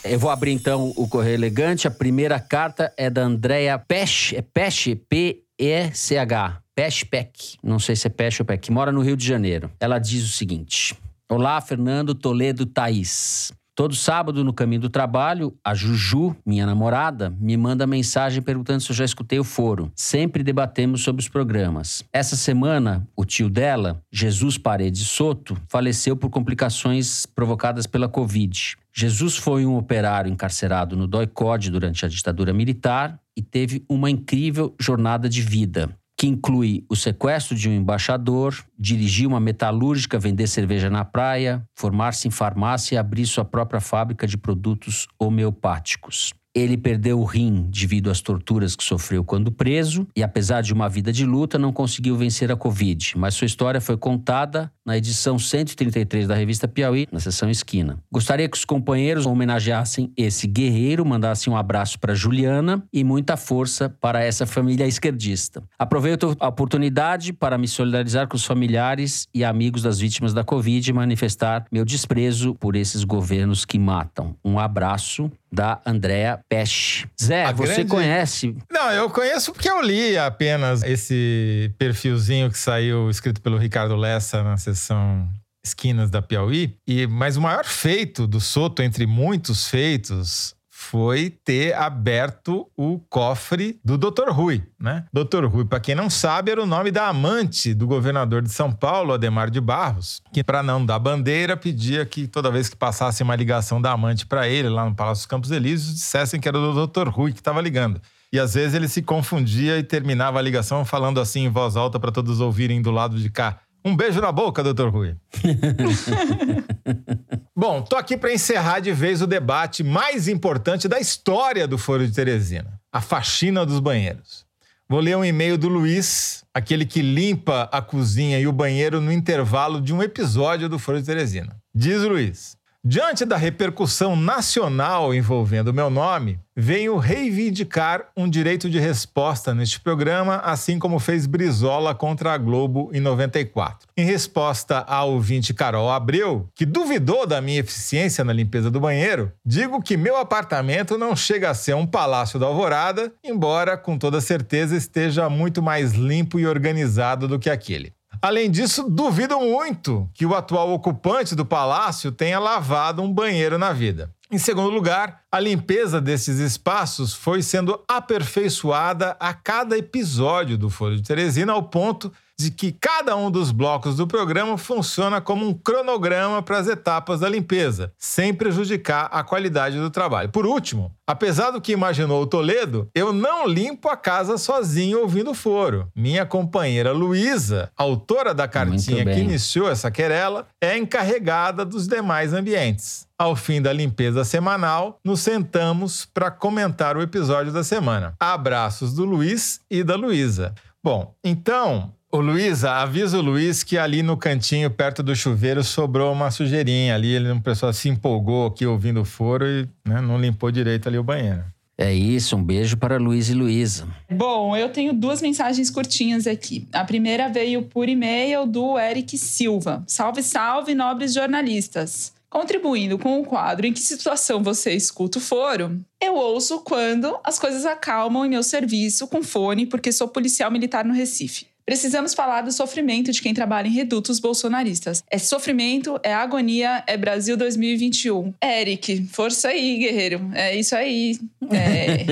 [0.06, 1.88] Eu vou abrir então o Correio Elegante.
[1.88, 4.34] A primeira carta é da Andrea Pesch.
[4.34, 6.60] É Pesch, P-E-C-H.
[6.76, 7.58] Pesch Peck.
[7.64, 8.70] Não sei se é Pesch ou Peck.
[8.70, 9.72] Mora no Rio de Janeiro.
[9.80, 10.94] Ela diz o seguinte.
[11.30, 13.54] Olá, Fernando Toledo Thaís.
[13.76, 18.92] Todo sábado, no caminho do trabalho, a Juju, minha namorada, me manda mensagem perguntando se
[18.92, 19.92] eu já escutei o foro.
[19.96, 22.04] Sempre debatemos sobre os programas.
[22.14, 28.78] Essa semana, o tio dela, Jesus Paredes Soto, faleceu por complicações provocadas pela Covid.
[28.96, 34.76] Jesus foi um operário encarcerado no DOI-COD durante a ditadura militar e teve uma incrível
[34.80, 40.90] jornada de vida que inclui o sequestro de um embaixador, dirigir uma metalúrgica, vender cerveja
[40.90, 46.34] na praia, formar-se em farmácia e abrir sua própria fábrica de produtos homeopáticos.
[46.56, 50.88] Ele perdeu o rim devido às torturas que sofreu quando preso e, apesar de uma
[50.88, 53.14] vida de luta, não conseguiu vencer a Covid.
[53.18, 57.98] Mas sua história foi contada na edição 133 da revista Piauí, na seção Esquina.
[58.12, 63.90] Gostaria que os companheiros homenageassem esse guerreiro, mandassem um abraço para Juliana e muita força
[63.90, 65.64] para essa família esquerdista.
[65.80, 70.88] Aproveito a oportunidade para me solidarizar com os familiares e amigos das vítimas da Covid
[70.88, 74.36] e manifestar meu desprezo por esses governos que matam.
[74.44, 77.06] Um abraço da Andrea Pesch.
[77.22, 82.58] Zé, A você grande- conhece Não, eu conheço porque eu li apenas esse perfilzinho que
[82.58, 85.30] saiu escrito pelo Ricardo Lessa na sessão
[85.66, 86.76] Esquinas da Piauí.
[86.88, 90.56] E mas o maior feito do Soto entre muitos feitos
[90.90, 94.30] foi ter aberto o cofre do Dr.
[94.30, 95.06] Rui, né?
[95.14, 95.46] Dr.
[95.46, 99.14] Rui, para quem não sabe, era o nome da amante do governador de São Paulo,
[99.14, 103.36] Ademar de Barros, que para não dar bandeira pedia que toda vez que passasse uma
[103.36, 106.88] ligação da amante para ele lá no Palácio dos Campos Elíseos, dissessem que era o
[106.88, 107.08] Dr.
[107.08, 108.02] Rui que estava ligando.
[108.34, 112.00] E às vezes ele se confundia e terminava a ligação falando assim em voz alta
[112.00, 113.60] para todos ouvirem do lado de cá.
[113.86, 115.16] Um beijo na boca, doutor Rui.
[117.56, 122.08] Bom, tô aqui para encerrar de vez o debate mais importante da história do Foro
[122.08, 124.46] de Teresina: a faxina dos banheiros.
[124.90, 129.12] Vou ler um e-mail do Luiz, aquele que limpa a cozinha e o banheiro no
[129.12, 131.56] intervalo de um episódio do Foro de Teresina.
[131.74, 132.56] Diz o Luiz.
[132.86, 139.80] Diante da repercussão nacional envolvendo o meu nome, venho reivindicar um direito de resposta neste
[139.80, 143.88] programa, assim como fez Brizola contra a Globo em 94.
[143.96, 149.32] Em resposta ao ouvinte Carol Abreu, que duvidou da minha eficiência na limpeza do banheiro,
[149.46, 154.20] digo que meu apartamento não chega a ser um palácio da alvorada, embora com toda
[154.20, 157.94] certeza esteja muito mais limpo e organizado do que aquele.
[158.24, 163.74] Além disso, duvido muito que o atual ocupante do palácio tenha lavado um banheiro na
[163.74, 164.10] vida.
[164.32, 170.96] Em segundo lugar, a limpeza desses espaços foi sendo aperfeiçoada a cada episódio do Foro
[170.96, 175.54] de Teresina, ao ponto de que cada um dos blocos do programa funciona como um
[175.54, 180.30] cronograma para as etapas da limpeza, sem prejudicar a qualidade do trabalho.
[180.30, 185.34] Por último, apesar do que imaginou o Toledo, eu não limpo a casa sozinho ouvindo
[185.34, 185.88] foro.
[185.96, 193.08] Minha companheira Luísa, autora da cartinha que iniciou essa querela, é encarregada dos demais ambientes.
[193.18, 198.16] Ao fim da limpeza semanal, nos sentamos para comentar o episódio da semana.
[198.20, 200.54] Abraços do Luiz e da Luísa.
[200.84, 206.14] Bom, então, Ô Luísa, avisa o Luiz que ali no cantinho, perto do chuveiro, sobrou
[206.14, 207.12] uma sujeirinha ali.
[207.12, 211.00] Ele, um pessoal se empolgou aqui ouvindo o foro e né, não limpou direito ali
[211.00, 211.44] o banheiro.
[211.76, 213.88] É isso, um beijo para Luiz e Luísa.
[214.12, 216.68] Bom, eu tenho duas mensagens curtinhas aqui.
[216.72, 219.84] A primeira veio por e-mail do Eric Silva.
[219.88, 222.14] Salve, salve, nobres jornalistas.
[222.30, 225.80] Contribuindo com o quadro Em que situação você escuta o foro?
[226.00, 230.86] Eu ouço quando as coisas acalmam em meu serviço com fone, porque sou policial militar
[230.86, 231.53] no Recife.
[231.66, 235.04] Precisamos falar do sofrimento de quem trabalha em redutos bolsonaristas.
[235.10, 238.34] É sofrimento, é agonia, é Brasil 2021.
[238.44, 240.30] Eric, força aí, guerreiro.
[240.34, 241.18] É isso aí.
[241.52, 242.06] É...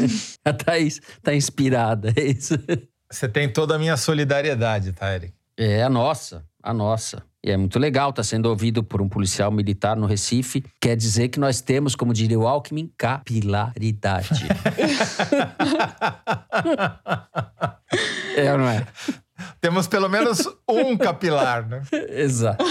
[0.44, 2.54] a Thaís tá inspirada, é isso.
[3.10, 5.34] Você tem toda a minha solidariedade, tá, Eric?
[5.56, 7.22] É a nossa, a nossa.
[7.44, 10.64] E é muito legal estar tá sendo ouvido por um policial militar no Recife.
[10.80, 14.46] Quer dizer que nós temos, como diria o Alckmin, capilaridade.
[18.34, 18.86] é ou não é?
[19.60, 21.82] Temos pelo menos um capilar, né?
[22.10, 22.64] Exato.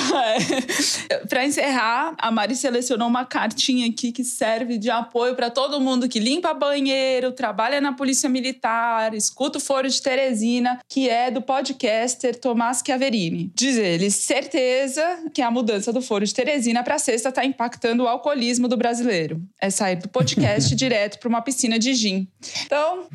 [1.10, 1.18] É.
[1.28, 6.08] para encerrar, a Mari selecionou uma cartinha aqui que serve de apoio para todo mundo
[6.08, 11.42] que limpa banheiro, trabalha na Polícia Militar, escuta o Foro de Teresina, que é do
[11.42, 13.52] podcaster Tomás Chiaverini.
[13.54, 15.04] Diz ele: certeza
[15.34, 19.42] que a mudança do Foro de Teresina para sexta está impactando o alcoolismo do brasileiro.
[19.60, 22.28] É sair do podcast direto para uma piscina de gin.
[22.66, 23.08] Então,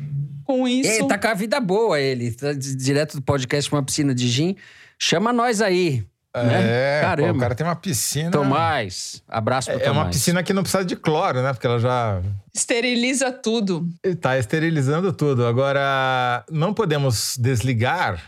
[0.49, 0.89] com isso.
[0.89, 2.31] Ele tá com a vida boa, ele.
[2.31, 4.55] Tá direto do podcast pra uma piscina de gin.
[4.97, 6.05] Chama nós aí.
[6.35, 6.99] Né?
[6.99, 7.31] É, Caramba.
[7.31, 8.29] Pô, o cara tem uma piscina.
[8.29, 9.97] Tomás, abraço pro é, Tomás.
[9.97, 11.53] É uma piscina que não precisa de cloro, né?
[11.53, 12.21] Porque ela já.
[12.53, 13.87] Esteriliza tudo.
[14.21, 15.45] Tá esterilizando tudo.
[15.47, 18.21] Agora, não podemos desligar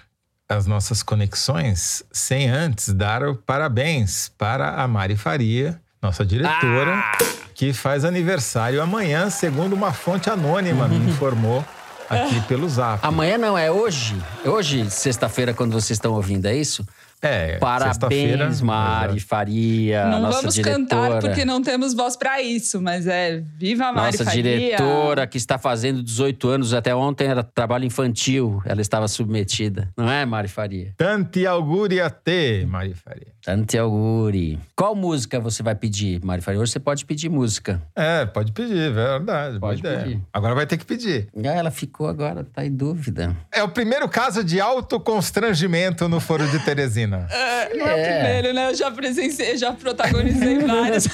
[0.49, 7.17] as nossas conexões sem antes dar o parabéns para a Mari Faria, nossa diretora, ah!
[7.53, 11.63] que faz aniversário amanhã, segundo uma fonte anônima me informou
[12.11, 12.99] aqui pelo zap.
[13.05, 14.15] Amanhã não, é hoje.
[14.45, 16.85] Hoje, sexta-feira, quando vocês estão ouvindo, é isso?
[17.21, 20.05] É, Parabéns, Mari Faria.
[20.07, 20.77] Não nossa vamos diretora.
[20.79, 24.43] cantar porque não temos voz para isso, mas é viva a Mari nossa Faria.
[24.43, 29.89] Nossa diretora que está fazendo 18 anos, até ontem era trabalho infantil, ela estava submetida.
[29.95, 30.93] Não é, Mari Faria?
[30.97, 33.27] Tanti auguri a te, Mari Faria.
[33.43, 34.59] Tanti auguri.
[34.75, 36.59] Qual música você vai pedir, Mari Faria?
[36.59, 37.81] Hoje você pode pedir música.
[37.95, 39.59] É, pode pedir, é verdade.
[39.59, 40.19] Pode pedir.
[40.33, 41.27] Agora vai ter que pedir.
[41.37, 43.35] Ah, ela ficou agora, tá em dúvida.
[43.53, 47.10] É o primeiro caso de autoconstrangimento no Foro de Teresina.
[47.29, 47.89] É, não é.
[47.89, 48.69] é o primeiro, né?
[48.71, 51.07] Eu já presenciei, já protagonizei vários.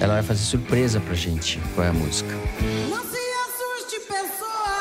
[0.00, 1.58] Ela vai fazer surpresa pra gente.
[1.74, 2.32] Qual é a música?
[2.88, 4.78] Não se assuste, pessoa!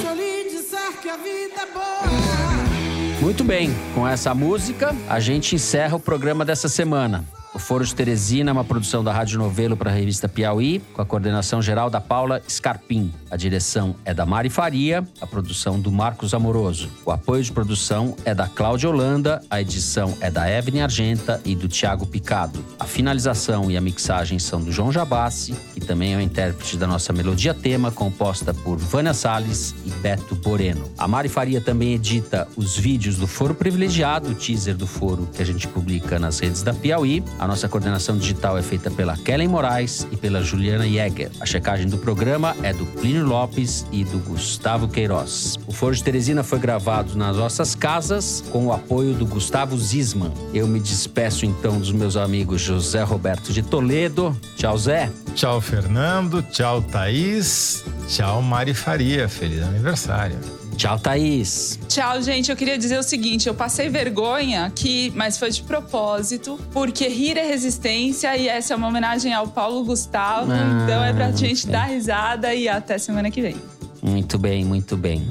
[0.00, 3.20] Se eu lhe disser que a vida é boa.
[3.20, 7.24] Muito bem, com essa música, a gente encerra o programa dessa semana.
[7.60, 11.06] Foro de Teresina é uma produção da Rádio Novelo para a revista Piauí, com a
[11.06, 13.12] coordenação geral da Paula Scarpim.
[13.30, 16.88] A direção é da Mari Faria, a produção do Marcos Amoroso.
[17.04, 21.54] O apoio de produção é da Cláudia Holanda, a edição é da Evelyn Argenta e
[21.54, 22.64] do Tiago Picado.
[22.78, 26.86] A finalização e a mixagem são do João Jabassi, que também é o intérprete da
[26.86, 30.90] nossa melodia tema, composta por Vânia Salles e Beto Boreno.
[30.98, 35.42] A Mari Faria também edita os vídeos do Foro Privilegiado, o teaser do Foro que
[35.42, 37.22] a gente publica nas redes da Piauí.
[37.38, 41.32] A nossa coordenação digital é feita pela Kellen Moraes e pela Juliana Jäger.
[41.40, 45.58] A checagem do programa é do Plínio Lopes e do Gustavo Queiroz.
[45.66, 50.32] O Foro de Teresina foi gravado nas nossas casas com o apoio do Gustavo Zisman.
[50.54, 54.36] Eu me despeço então dos meus amigos José Roberto de Toledo.
[54.56, 55.10] Tchau, Zé.
[55.34, 56.42] Tchau, Fernando.
[56.52, 57.84] Tchau, Thaís.
[58.06, 59.28] Tchau, Mari Faria.
[59.28, 60.59] Feliz aniversário.
[60.80, 61.78] Tchau, Thaís.
[61.88, 62.50] Tchau, gente.
[62.50, 67.36] Eu queria dizer o seguinte: eu passei vergonha aqui, mas foi de propósito, porque rir
[67.36, 70.50] é resistência e essa é uma homenagem ao Paulo Gustavo.
[70.50, 73.56] Ah, então é pra gente dar risada e até semana que vem.
[74.02, 75.28] Muito bem, muito bem.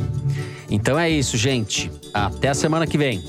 [0.69, 1.89] Então é isso, gente.
[2.13, 3.23] Até a semana que vem.